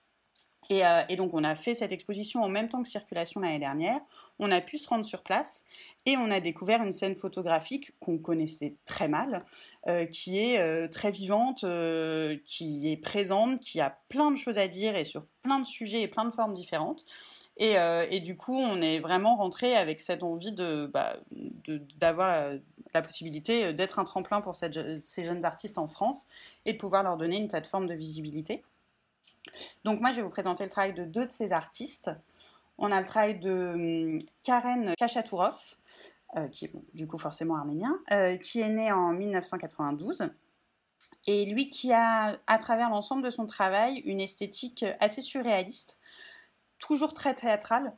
Euh, 0.71 1.03
et, 1.09 1.17
donc 1.17 1.33
on 1.33 1.45
a 1.45 1.57
fait 1.57 1.75
cette 1.75 1.93
exposition 1.93 2.43
en 2.43 2.49
même 2.49 2.69
temps 2.69 2.83
que 2.83 2.89
Circulation 2.89 3.41
l'année 3.41 3.59
dernière. 3.59 4.01
On 4.39 4.51
a 4.51 4.61
pu 4.61 4.79
se 4.79 4.89
rendre 4.89 5.05
sur 5.05 5.23
place 5.23 5.65
et 6.05 6.17
on 6.17 6.31
a 6.31 6.41
découvert 6.41 6.83
une 6.83 6.93
scène 6.93 7.17
photographique 7.17 7.93
qu'on 8.01 8.19
connaissait 8.19 8.77
très 8.85 9.09
mal, 9.09 9.45
euh, 9.87 10.05
qui 10.05 10.39
est 10.39 10.89
très 10.91 11.11
vivante, 11.11 11.65
qui 12.45 12.93
est 12.93 12.97
présente, 12.97 13.61
qui 13.61 13.81
a 13.81 13.99
plein 14.09 14.31
de 14.31 14.37
choses 14.37 14.59
à 14.59 14.69
dire 14.69 14.95
et 14.97 15.05
sur 15.05 15.25
plein 15.43 15.59
de 15.59 15.67
sujets 15.67 16.03
et 16.03 16.09
plein 16.09 16.25
de 16.25 16.31
formes 16.31 16.53
différentes. 16.53 17.05
Et, 17.61 18.21
du 18.21 18.37
coup, 18.37 18.57
on 18.57 18.81
est 18.81 19.01
vraiment 19.01 19.37
rentré 19.37 19.75
avec 19.75 20.01
cette 20.01 20.23
envie 20.23 20.53
de 20.53 20.89
bah, 20.93 21.17
d'avoir 21.97 22.53
la 22.95 23.03
possibilité 23.03 23.67
euh, 23.67 23.73
d'être 23.73 23.99
un 23.99 24.05
tremplin 24.05 24.41
pour 24.41 24.57
ces 24.57 25.25
jeunes 25.25 25.45
artistes 25.45 25.79
en 25.79 25.87
France 25.87 26.27
et 26.65 26.73
de 26.73 26.79
pouvoir 26.79 27.03
leur 27.03 27.17
donner 27.17 27.37
une 27.37 27.49
plateforme 27.49 27.87
de 27.87 27.95
visibilité. 27.95 28.63
Donc 29.85 30.01
moi, 30.01 30.11
je 30.11 30.17
vais 30.17 30.23
vous 30.23 30.31
présenter 30.31 30.65
le 30.65 30.71
travail 30.71 30.95
de 30.95 31.05
deux 31.05 31.27
de 31.27 31.31
ces 31.31 31.53
artistes. 31.53 32.11
On 32.79 32.93
a 32.93 33.01
le 33.01 33.07
travail 33.07 33.39
de 33.39 33.73
hum, 33.75 34.23
Karen 34.43 34.95
Kachatourov, 34.97 35.77
euh, 36.37 36.49
qui 36.49 36.67
est 36.67 36.73
du 36.95 37.07
coup 37.07 37.19
forcément 37.19 37.57
arménien, 37.57 37.99
euh, 38.13 38.37
qui 38.37 38.61
est 38.61 38.69
né 38.69 38.93
en 38.93 39.13
1992. 39.13 40.31
Et 41.27 41.47
lui 41.47 41.71
qui 41.71 41.93
a, 41.93 42.39
à 42.47 42.59
travers 42.59 42.91
l'ensemble 42.91 43.23
de 43.23 43.31
son 43.31 43.47
travail, 43.47 43.99
une 44.05 44.21
esthétique 44.21 44.85
assez 45.01 45.23
surréaliste, 45.23 45.99
toujours 46.79 47.15
très 47.15 47.35
théâtrale. 47.35 47.95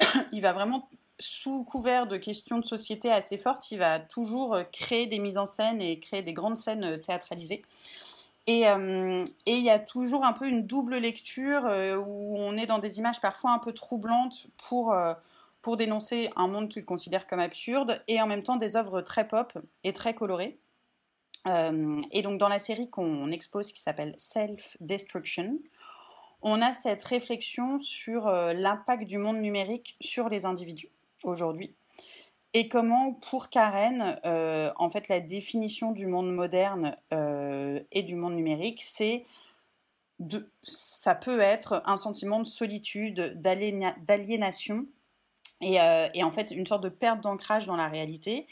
Il 0.32 0.42
va 0.42 0.52
vraiment 0.52 0.88
sous 1.18 1.64
couvert 1.64 2.06
de 2.06 2.16
questions 2.16 2.58
de 2.58 2.64
société 2.64 3.10
assez 3.10 3.36
fortes, 3.36 3.70
il 3.70 3.78
va 3.78 4.00
toujours 4.00 4.54
euh, 4.54 4.62
créer 4.64 5.06
des 5.06 5.18
mises 5.18 5.36
en 5.36 5.44
scène 5.44 5.82
et 5.82 6.00
créer 6.00 6.22
des 6.22 6.32
grandes 6.32 6.56
scènes 6.56 6.98
théâtralisées. 6.98 7.62
Euh, 8.48 9.24
et 9.46 9.52
il 9.52 9.62
y 9.62 9.70
a 9.70 9.78
toujours 9.78 10.24
un 10.24 10.32
peu 10.32 10.48
une 10.48 10.66
double 10.66 10.96
lecture 10.96 11.62
où 12.04 12.36
on 12.36 12.56
est 12.56 12.66
dans 12.66 12.78
des 12.78 12.98
images 12.98 13.20
parfois 13.20 13.52
un 13.52 13.58
peu 13.58 13.72
troublantes 13.72 14.48
pour, 14.56 14.94
pour 15.62 15.76
dénoncer 15.76 16.30
un 16.34 16.48
monde 16.48 16.68
qu'il 16.68 16.84
considère 16.84 17.26
comme 17.28 17.38
absurde 17.38 18.02
et 18.08 18.20
en 18.20 18.26
même 18.26 18.42
temps 18.42 18.56
des 18.56 18.74
œuvres 18.74 19.02
très 19.02 19.28
pop 19.28 19.56
et 19.84 19.92
très 19.92 20.14
colorées. 20.14 20.58
et 21.46 22.22
donc 22.22 22.38
dans 22.38 22.48
la 22.48 22.58
série 22.58 22.90
qu'on 22.90 23.30
expose 23.30 23.70
qui 23.70 23.80
s'appelle 23.80 24.14
Self-Destruction, 24.18 25.58
on 26.42 26.60
a 26.60 26.72
cette 26.72 27.04
réflexion 27.04 27.78
sur 27.78 28.26
l'impact 28.26 29.04
du 29.04 29.18
monde 29.18 29.38
numérique 29.38 29.96
sur 30.00 30.28
les 30.28 30.44
individus 30.44 30.90
aujourd'hui. 31.22 31.72
Et 32.52 32.68
comment, 32.68 33.12
pour 33.12 33.48
Karen, 33.48 34.18
euh, 34.24 34.72
en 34.76 34.90
fait, 34.90 35.08
la 35.08 35.20
définition 35.20 35.92
du 35.92 36.06
monde 36.06 36.34
moderne 36.34 36.96
euh, 37.12 37.80
et 37.92 38.02
du 38.02 38.16
monde 38.16 38.34
numérique, 38.34 38.82
c'est 38.82 39.24
ça 40.62 41.14
peut 41.14 41.40
être 41.40 41.82
un 41.86 41.96
sentiment 41.96 42.40
de 42.40 42.44
solitude, 42.44 43.40
d'aliénation, 43.40 44.86
et, 45.62 45.80
euh, 45.80 46.08
et, 46.12 46.24
en 46.24 46.30
fait 46.30 46.50
une 46.50 46.66
sorte 46.66 46.82
de 46.82 46.90
perte 46.90 47.22
d'ancrage 47.22 47.66
dans 47.66 47.76
la 47.76 47.88
réalité. 47.88 48.46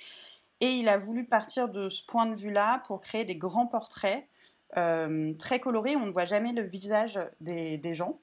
Et 0.61 0.71
il 0.71 0.89
a 0.89 0.97
voulu 0.97 1.27
partir 1.27 1.69
de 1.69 1.89
ce 1.89 2.03
point 2.05 2.27
de 2.27 2.35
vue-là 2.35 2.83
pour 2.87 3.01
créer 3.01 3.25
des 3.25 3.37
grands 3.37 3.67
portraits 3.67 4.27
très 4.75 5.61
colorés. 5.61 5.97
On 5.97 6.07
ne 6.07 6.13
voit 6.13 6.25
jamais 6.25 6.53
le 6.53 6.63
visage 6.63 7.19
des 7.41 7.95
gens. 7.95 8.19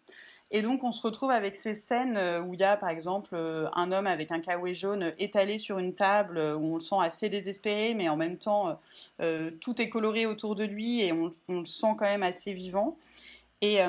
Et 0.56 0.62
donc, 0.62 0.86
on 0.86 0.94
se 0.94 1.02
retrouve 1.02 1.32
avec 1.32 1.54
ces 1.54 1.76
scènes 1.76 2.16
euh, 2.16 2.42
où 2.42 2.54
il 2.54 2.62
y 2.62 2.64
a, 2.64 2.78
par 2.78 2.88
exemple, 2.88 3.32
euh, 3.34 3.68
un 3.76 3.92
homme 3.92 4.08
avec 4.08 4.32
un 4.32 4.40
kawaii 4.40 4.74
jaune 4.74 5.12
étalé 5.18 5.60
sur 5.60 5.80
une 5.80 5.94
table, 5.94 6.38
euh, 6.38 6.56
où 6.56 6.76
on 6.76 6.76
le 6.76 6.82
sent 6.82 6.96
assez 7.02 7.28
désespéré, 7.28 7.94
mais 7.94 8.08
en 8.08 8.16
même 8.16 8.38
temps, 8.38 8.80
tout 9.60 9.82
est 9.82 9.90
coloré 9.90 10.26
autour 10.26 10.56
de 10.56 10.64
lui 10.64 11.02
et 11.02 11.12
on, 11.12 11.30
le 11.50 11.66
sent 11.66 11.96
quand 12.00 12.06
même 12.06 12.24
assez 12.24 12.54
vivant. 12.54 12.96
Et, 13.62 13.80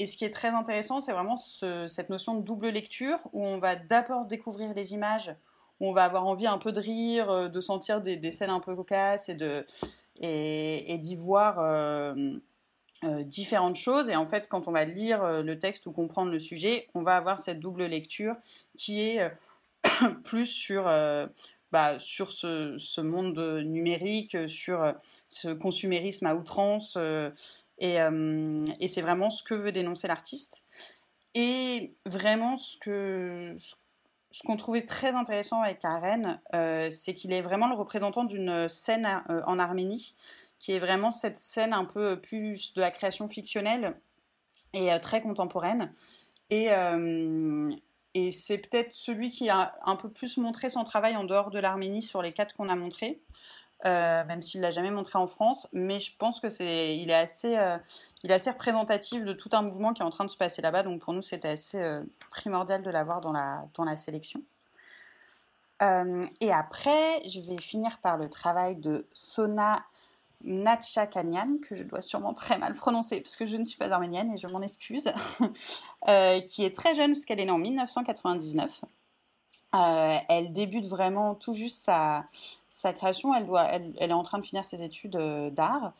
ce 0.00 0.16
qui 0.16 0.24
est 0.24 0.30
très 0.30 0.50
intéressant, 0.50 1.00
c'est 1.00 1.10
vraiment 1.10 1.34
cette 1.34 2.10
notion 2.10 2.34
de 2.34 2.42
double 2.42 2.68
lecture, 2.68 3.18
où 3.32 3.44
on 3.44 3.58
va 3.58 3.74
d'abord 3.74 4.24
découvrir 4.26 4.74
les 4.74 4.92
images, 4.94 5.34
où 5.80 5.88
on 5.88 5.92
va 5.92 6.04
avoir 6.04 6.28
envie 6.28 6.46
un 6.46 6.58
peu 6.58 6.70
de 6.70 6.78
rire, 6.78 7.50
de 7.50 7.60
sentir 7.60 8.00
des, 8.00 8.30
scènes 8.30 8.50
un 8.50 8.60
peu 8.60 8.76
cocasses 8.76 9.30
et 10.20 10.98
d'y 11.00 11.16
voir 11.16 12.14
différentes 13.02 13.76
choses. 13.76 14.08
Et 14.08 14.16
en 14.16 14.26
fait, 14.26 14.48
quand 14.48 14.68
on 14.68 14.72
va 14.72 14.84
lire 14.84 15.22
euh, 15.22 15.42
le 15.42 15.58
texte 15.58 15.86
ou 15.86 15.92
comprendre 15.92 16.30
le 16.30 16.38
sujet, 16.38 16.88
on 16.94 17.02
va 17.02 17.16
avoir 17.16 17.38
cette 17.38 17.60
double 17.60 17.84
lecture 17.84 18.34
qui 18.76 19.02
est 19.02 19.20
euh, 19.20 20.08
plus 20.24 20.46
sur, 20.46 20.84
bah, 21.72 21.98
sur 21.98 22.32
ce, 22.32 23.00
monde 23.00 23.38
numérique, 23.64 24.36
sur 24.48 24.92
ce 25.28 25.48
consumérisme 25.48 26.26
à 26.26 26.34
outrance. 26.34 26.98
et, 27.78 27.96
et 28.80 28.88
c'est 28.88 29.02
vraiment 29.02 29.30
ce 29.30 29.42
que 29.42 29.54
veut 29.54 29.72
dénoncer 29.72 30.08
l'artiste. 30.08 30.64
Et 31.34 31.94
vraiment, 32.06 32.56
ce 32.56 32.76
que, 32.78 33.54
ce 34.30 34.42
qu'on 34.42 34.56
trouvait 34.56 34.84
très 34.84 35.10
intéressant 35.10 35.62
avec 35.62 35.80
Karen, 35.80 36.40
euh, 36.54 36.90
c'est 36.90 37.14
qu'il 37.14 37.32
est 37.32 37.40
vraiment 37.40 37.68
le 37.68 37.74
représentant 37.74 38.24
d'une 38.24 38.68
scène 38.68 39.06
euh, 39.30 39.40
en 39.46 39.58
Arménie, 39.58 40.14
qui 40.58 40.72
est 40.72 40.78
vraiment 40.78 41.10
cette 41.10 41.38
scène 41.38 41.72
un 41.72 41.84
peu 41.84 42.20
plus 42.20 42.72
de 42.74 42.80
la 42.80 42.90
création 42.90 43.28
fictionnelle 43.28 43.96
et 44.72 44.92
euh, 44.92 44.98
très 44.98 45.22
contemporaine. 45.22 45.92
Et, 46.50 46.68
et 48.14 48.30
c'est 48.30 48.56
peut-être 48.56 48.94
celui 48.94 49.28
qui 49.28 49.50
a 49.50 49.74
un 49.84 49.96
peu 49.96 50.08
plus 50.08 50.38
montré 50.38 50.70
son 50.70 50.82
travail 50.82 51.14
en 51.14 51.24
dehors 51.24 51.50
de 51.50 51.58
l'Arménie 51.58 52.00
sur 52.00 52.22
les 52.22 52.32
quatre 52.32 52.54
qu'on 52.54 52.70
a 52.70 52.74
montrés. 52.74 53.20
Euh, 53.84 54.24
même 54.24 54.42
s'il 54.42 54.60
l'a 54.60 54.72
jamais 54.72 54.90
montré 54.90 55.20
en 55.20 55.28
France, 55.28 55.68
mais 55.72 56.00
je 56.00 56.10
pense 56.16 56.40
que 56.40 56.48
c'est, 56.48 56.96
il 56.96 57.10
est 57.10 57.14
assez, 57.14 57.56
euh, 57.56 57.78
il 58.24 58.32
assez 58.32 58.50
représentatif 58.50 59.24
de 59.24 59.32
tout 59.32 59.50
un 59.52 59.62
mouvement 59.62 59.92
qui 59.92 60.02
est 60.02 60.04
en 60.04 60.10
train 60.10 60.24
de 60.24 60.30
se 60.30 60.36
passer 60.36 60.62
là-bas. 60.62 60.82
Donc 60.82 61.00
pour 61.00 61.12
nous, 61.12 61.22
c'était 61.22 61.50
assez 61.50 61.80
euh, 61.80 62.02
primordial 62.30 62.82
de 62.82 62.90
l'avoir 62.90 63.20
dans 63.20 63.30
la, 63.30 63.66
dans 63.74 63.84
la 63.84 63.96
sélection. 63.96 64.42
et 66.40 66.52
après, 66.52 67.22
je 67.28 67.40
vais 67.40 67.56
finir 67.58 67.98
par 67.98 68.16
le 68.16 68.28
travail 68.28 68.74
de 68.74 69.06
Sona 69.12 69.84
Natchakanyan, 70.44 71.58
que 71.60 71.74
je 71.74 71.82
dois 71.82 72.00
sûrement 72.00 72.34
très 72.34 72.58
mal 72.58 72.74
prononcer 72.74 73.20
parce 73.20 73.36
que 73.36 73.46
je 73.46 73.56
ne 73.56 73.64
suis 73.64 73.78
pas 73.78 73.90
arménienne 73.90 74.32
et 74.32 74.36
je 74.36 74.46
m'en 74.46 74.62
excuse, 74.62 75.10
qui 76.46 76.64
est 76.64 76.74
très 76.74 76.94
jeune 76.94 77.12
parce 77.12 77.24
qu'elle 77.24 77.40
est 77.40 77.44
née 77.46 77.50
en 77.50 77.58
1999. 77.58 78.82
elle 79.72 80.52
débute 80.52 80.86
vraiment 80.86 81.34
tout 81.34 81.54
juste 81.54 81.84
sa, 81.84 82.92
création, 82.92 83.34
elle, 83.34 83.94
est 83.98 84.12
en 84.12 84.22
train 84.22 84.38
de 84.38 84.44
finir 84.44 84.64
ses 84.64 84.82
études 84.82 85.16
euh, 85.16 85.50
d'art. 85.50 85.92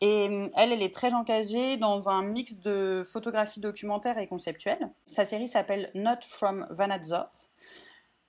Et 0.00 0.28
euh, 0.28 0.48
elle, 0.54 0.72
elle 0.72 0.82
est 0.82 0.94
très 0.94 1.12
engagée 1.12 1.76
dans 1.76 2.08
un 2.08 2.22
mix 2.22 2.60
de 2.60 3.02
photographie 3.04 3.60
documentaire 3.60 4.18
et 4.18 4.26
conceptuelle. 4.26 4.90
Sa 5.06 5.24
série 5.24 5.48
s'appelle 5.48 5.90
Not 5.94 6.22
from 6.22 6.66
Vanadzor. 6.70 7.28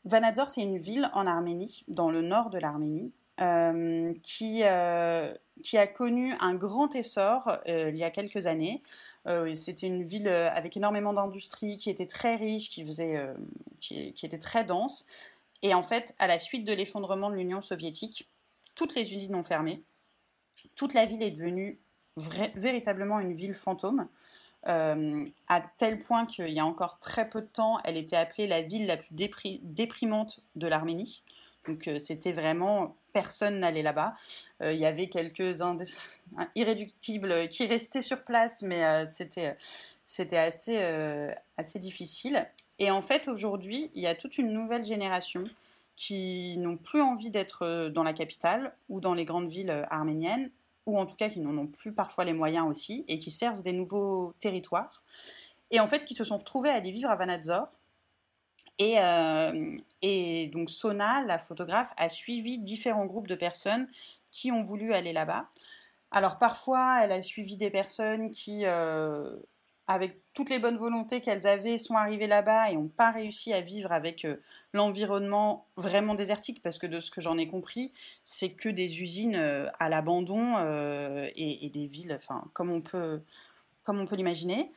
Vanadzor, 0.06 0.50
c'est 0.50 0.62
une 0.62 0.78
ville 0.78 1.10
en 1.14 1.28
Arménie, 1.28 1.84
dans 1.88 2.10
le 2.10 2.22
nord 2.22 2.50
de 2.50 2.58
l'Arménie, 2.58 3.12
euh, 3.42 4.14
qui, 4.24 4.64
qui 5.64 5.78
a 5.78 5.88
connu 5.88 6.34
un 6.40 6.56
grand 6.56 6.94
essor 6.96 7.58
il 7.68 7.96
y 7.96 8.04
a 8.04 8.12
quelques 8.12 8.48
années. 8.48 8.82
C'était 9.54 9.88
une 9.88 10.04
ville 10.04 10.28
avec 10.28 10.78
énormément 10.78 11.14
d'industries, 11.14 11.78
qui 11.78 11.90
était 11.90 12.08
très 12.08 12.36
riche, 12.36 12.70
qui, 12.70 12.86
faisait, 12.86 13.28
qui, 13.80 14.14
était 14.24 14.40
très 14.40 14.64
dense. 14.64 15.06
Et 15.62 15.74
en 15.74 15.84
fait, 15.84 16.16
à 16.20 16.28
la 16.28 16.40
suite 16.40 16.66
de 16.66 16.74
l'effondrement 16.74 17.30
de 17.30 17.36
l'Union 17.36 17.62
soviétique, 17.62 18.28
toutes 18.76 18.96
les 18.96 19.14
usines 19.14 19.36
ont 19.36 19.44
fermé. 19.44 19.84
Toute 20.76 20.94
la 20.94 21.06
ville 21.06 21.22
est 21.22 21.32
devenue 21.32 21.80
véritablement 22.18 23.20
une 23.20 23.34
ville 23.34 23.54
fantôme. 23.54 24.08
Euh, 24.68 25.24
à 25.48 25.62
tel 25.78 26.00
point 26.00 26.26
qu'il 26.26 26.50
y 26.50 26.60
a 26.60 26.66
encore 26.66 27.00
très 27.00 27.30
peu 27.30 27.42
de 27.42 27.48
temps, 27.48 27.80
elle 27.84 27.98
était 27.98 28.18
appelée 28.18 28.48
la 28.48 28.62
ville 28.62 28.86
la 28.88 28.98
plus 28.98 29.60
déprimante 29.62 30.42
de 30.56 30.68
l'Arménie. 30.68 31.24
Donc 31.70 31.88
euh, 31.88 32.00
c'était 32.00 32.32
vraiment 32.32 32.96
personne 33.14 33.60
n'allait 33.60 33.84
là-bas. 33.84 34.14
Euh, 34.62 34.74
il 34.74 34.80
y 34.80 34.86
avait 34.86 35.08
quelques 35.08 35.62
irréductibles 36.56 37.48
qui 37.48 37.66
restaient 37.66 38.02
sur 38.02 38.24
place, 38.24 38.62
mais 38.62 39.06
c'était 39.06 39.56
c'était 40.06 40.38
assez 40.38 40.78
assez 41.58 41.80
difficile. 41.80 42.48
Et 42.80 42.92
en 42.92 43.02
fait, 43.02 43.28
aujourd'hui, 43.28 43.92
il 43.94 44.02
y 44.02 44.08
a 44.08 44.16
toute 44.16 44.38
une 44.38 44.54
nouvelle 44.54 44.86
génération 44.86 45.44
qui 46.00 46.58
n'ont 46.58 46.78
plus 46.78 47.02
envie 47.02 47.30
d'être 47.30 47.64
euh, 47.64 47.90
dans 47.90 48.04
la 48.04 48.14
capitale 48.14 48.74
ou 48.88 49.02
dans 49.02 49.14
les 49.14 49.26
grandes 49.26 49.50
villes 49.50 49.70
euh, 49.70 49.84
arméniennes, 49.90 50.50
ou 50.86 50.98
en 50.98 51.06
tout 51.06 51.16
cas 51.16 51.28
qui 51.28 51.42
n'en 51.42 51.58
ont 51.58 51.68
plus 51.68 51.92
parfois 51.92 52.24
les 52.24 52.32
moyens 52.32 52.66
aussi, 52.70 53.04
et 53.10 53.20
qui 53.20 53.32
cherchent 53.32 53.64
des 53.64 53.74
nouveaux 53.74 54.34
territoires, 54.40 55.04
et 55.72 55.82
en 55.82 55.88
fait 55.88 56.06
qui 56.06 56.16
se 56.16 56.24
sont 56.24 56.38
retrouvés 56.38 56.70
à 56.70 56.76
aller 56.76 56.92
vivre 56.92 57.10
à 57.10 57.18
Vanadzor. 57.18 57.68
Et, 58.78 58.98
euh, 58.98 59.78
et 60.02 60.48
donc 60.48 60.70
Sona, 60.70 61.24
la 61.26 61.40
photographe, 61.40 61.94
a 61.98 62.10
suivi 62.10 62.60
différents 62.60 63.06
groupes 63.06 63.28
de 63.28 63.36
personnes 63.36 63.88
qui 64.32 64.52
ont 64.52 64.64
voulu 64.64 64.94
aller 64.94 65.14
là-bas. 65.14 65.50
Alors 66.12 66.38
parfois, 66.38 67.00
elle 67.04 67.12
a 67.12 67.22
suivi 67.22 67.58
des 67.58 67.70
personnes 67.70 68.32
qui 68.32 68.66
avec 69.90 70.22
toutes 70.36 70.52
les 70.52 70.60
bonnes 70.60 70.78
volontés 70.78 71.20
qu'elles 71.20 71.48
avaient, 71.48 71.80
sont 71.80 71.96
arrivées 71.96 72.28
là-bas 72.28 72.70
et 72.70 72.76
n'ont 72.76 72.90
pas 72.90 73.10
réussi 73.10 73.54
à 73.54 73.62
vivre 73.62 73.92
avec 73.92 74.24
euh, 74.24 74.38
l'environnement 74.72 75.66
vraiment 75.78 76.14
désertique, 76.14 76.62
parce 76.62 76.78
que 76.78 76.86
de 76.86 77.00
ce 77.00 77.10
que 77.10 77.22
j'en 77.22 77.40
ai 77.40 77.48
compris, 77.48 77.92
c'est 78.24 78.52
que 78.52 78.70
des 78.70 79.02
usines 79.02 79.36
euh, 79.36 79.66
à 79.80 79.90
l'abandon 79.90 80.54
euh, 80.60 81.28
et, 81.36 81.72
des 81.74 81.88
villes, 81.88 82.14
enfin, 82.14 82.46
comme 82.54 82.70
on 82.70 82.82
peut, 82.82 83.24
comme 83.84 84.00
on 84.00 84.06
peut 84.06 84.16
l'imaginer. 84.16 84.72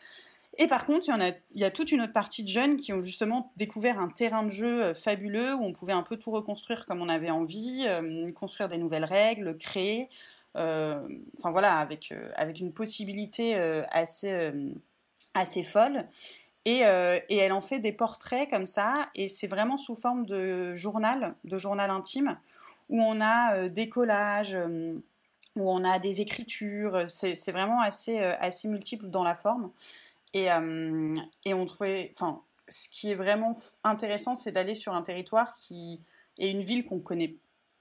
Et 0.58 0.68
par 0.68 0.84
contre, 0.84 1.06
il 1.08 1.60
y, 1.60 1.64
a, 1.64 1.70
toute 1.70 1.92
une 1.92 2.02
autre 2.02 2.12
partie 2.12 2.42
de 2.42 2.48
jeunes 2.48 2.76
qui 2.76 2.92
ont 2.92 3.02
justement 3.02 3.52
découvert 3.56 3.98
un 3.98 4.08
terrain 4.08 4.42
de 4.42 4.50
jeu 4.50 4.92
fabuleux 4.92 5.54
où 5.54 5.64
on 5.64 5.72
pouvait 5.72 5.94
un 5.94 6.02
peu 6.02 6.18
tout 6.18 6.30
reconstruire 6.30 6.84
comme 6.84 7.00
on 7.00 7.08
avait 7.08 7.30
envie, 7.30 7.86
construire 8.34 8.68
des 8.68 8.76
nouvelles 8.76 9.06
règles, 9.06 9.56
créer. 9.56 10.10
enfin 10.54 11.50
voilà, 11.50 11.76
avec, 11.76 12.12
avec 12.36 12.60
une 12.60 12.72
possibilité 12.74 13.54
assez 13.92 14.52
assez 15.34 15.62
folle. 15.62 16.06
Et, 16.64 16.86
euh, 16.86 17.18
elle 17.28 17.52
en 17.52 17.60
fait 17.60 17.80
des 17.80 17.92
portraits 17.92 18.48
comme 18.48 18.66
ça, 18.66 19.06
et 19.14 19.28
c'est 19.28 19.48
vraiment 19.48 19.76
sous 19.76 19.96
forme 19.96 20.26
de 20.26 20.74
journal, 20.74 21.34
de 21.44 21.58
journal 21.58 21.90
intime, 21.90 22.38
où 22.88 23.02
on 23.02 23.20
a 23.20 23.56
euh, 23.56 23.68
des 23.68 23.88
collages, 23.88 24.54
euh, 24.54 24.94
où 25.56 25.70
on 25.70 25.84
a 25.84 25.98
des 25.98 26.20
écritures, 26.20 27.04
c'est 27.08 27.52
vraiment 27.52 27.82
assez, 27.82 28.18
assez 28.18 28.68
multiple 28.68 29.08
dans 29.08 29.22
la 29.22 29.34
forme. 29.34 29.70
Et, 30.34 30.46
et 31.44 31.54
on 31.54 31.66
trouvait, 31.66 32.10
enfin, 32.14 32.42
ce 32.68 32.88
qui 32.88 33.10
est 33.10 33.14
vraiment 33.14 33.54
intéressant, 33.84 34.34
c'est 34.34 34.52
d'aller 34.52 34.74
sur 34.74 34.94
un 34.94 35.02
territoire 35.02 35.54
qui 35.56 36.00
est 36.38 36.50
une 36.50 36.62
ville 36.62 36.86
qu'on 36.86 37.00
connaît 37.00 37.36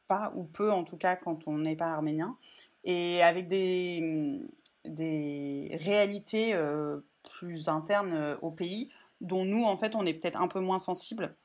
pas, 0.08 0.34
ou 0.36 0.44
peu 0.44 0.72
en 0.72 0.84
tout 0.84 0.98
cas 0.98 1.16
quand 1.16 1.48
on 1.48 1.60
n'est 1.60 1.78
pas 1.78 1.94
arménien, 1.94 2.38
et 2.84 3.24
avec 3.24 3.48
des, 3.48 4.42
des 4.84 5.78
réalités 5.82 6.54
plus 7.24 7.70
interne 7.70 8.14
euh, 8.14 8.38
au 8.42 8.52
pays, 8.52 8.90
dont 9.20 9.46
nous, 9.46 9.64
en 9.64 9.78
fait, 9.78 9.96
on 9.96 10.06
est 10.06 10.14
peut-être 10.14 10.42
un 10.42 10.48
peu 10.48 10.60
moins 10.60 10.80
sensible. 10.80 11.36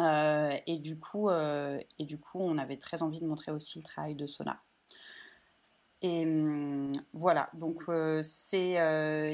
Euh, 0.00 0.56
et, 0.66 0.78
du 0.78 0.98
coup, 0.98 1.28
euh, 1.28 1.78
et 1.98 2.04
du 2.04 2.18
coup, 2.18 2.40
on 2.40 2.58
avait 2.58 2.78
très 2.78 3.02
envie 3.02 3.20
de 3.20 3.26
montrer 3.26 3.52
aussi 3.52 3.78
le 3.78 3.84
travail 3.84 4.14
de 4.14 4.26
Sona. 4.26 4.62
Et 6.02 6.26
hum, 6.26 6.92
voilà, 7.12 7.48
donc 7.54 7.84
c'est 8.24 8.74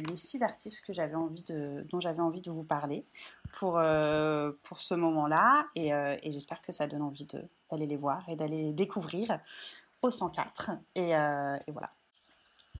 les 0.01 0.17
six 0.17 0.43
artistes 0.43 0.85
que 0.85 0.93
j'avais 0.93 1.15
envie 1.15 1.43
de, 1.43 1.83
dont 1.91 2.01
j'avais 2.01 2.21
envie 2.21 2.43
de 2.43 2.51
vous 2.51 2.65
parler 2.65 3.05
pour, 3.55 3.81
pour 4.63 4.79
ce 4.79 4.95
moment-là. 4.95 5.67
Et, 5.75 5.89
et 5.89 6.31
j'espère 6.31 6.61
que 6.61 6.73
ça 6.73 6.87
donne 6.87 7.03
envie 7.03 7.27
d'aller 7.27 7.87
les 7.87 7.97
voir 7.97 8.29
et 8.29 8.37
d'aller 8.37 8.65
les 8.65 8.73
découvrir 8.73 9.41
au 10.03 10.11
104. 10.11 10.73
Et, 10.95 11.11
et 11.11 11.73
voilà. 11.73 11.91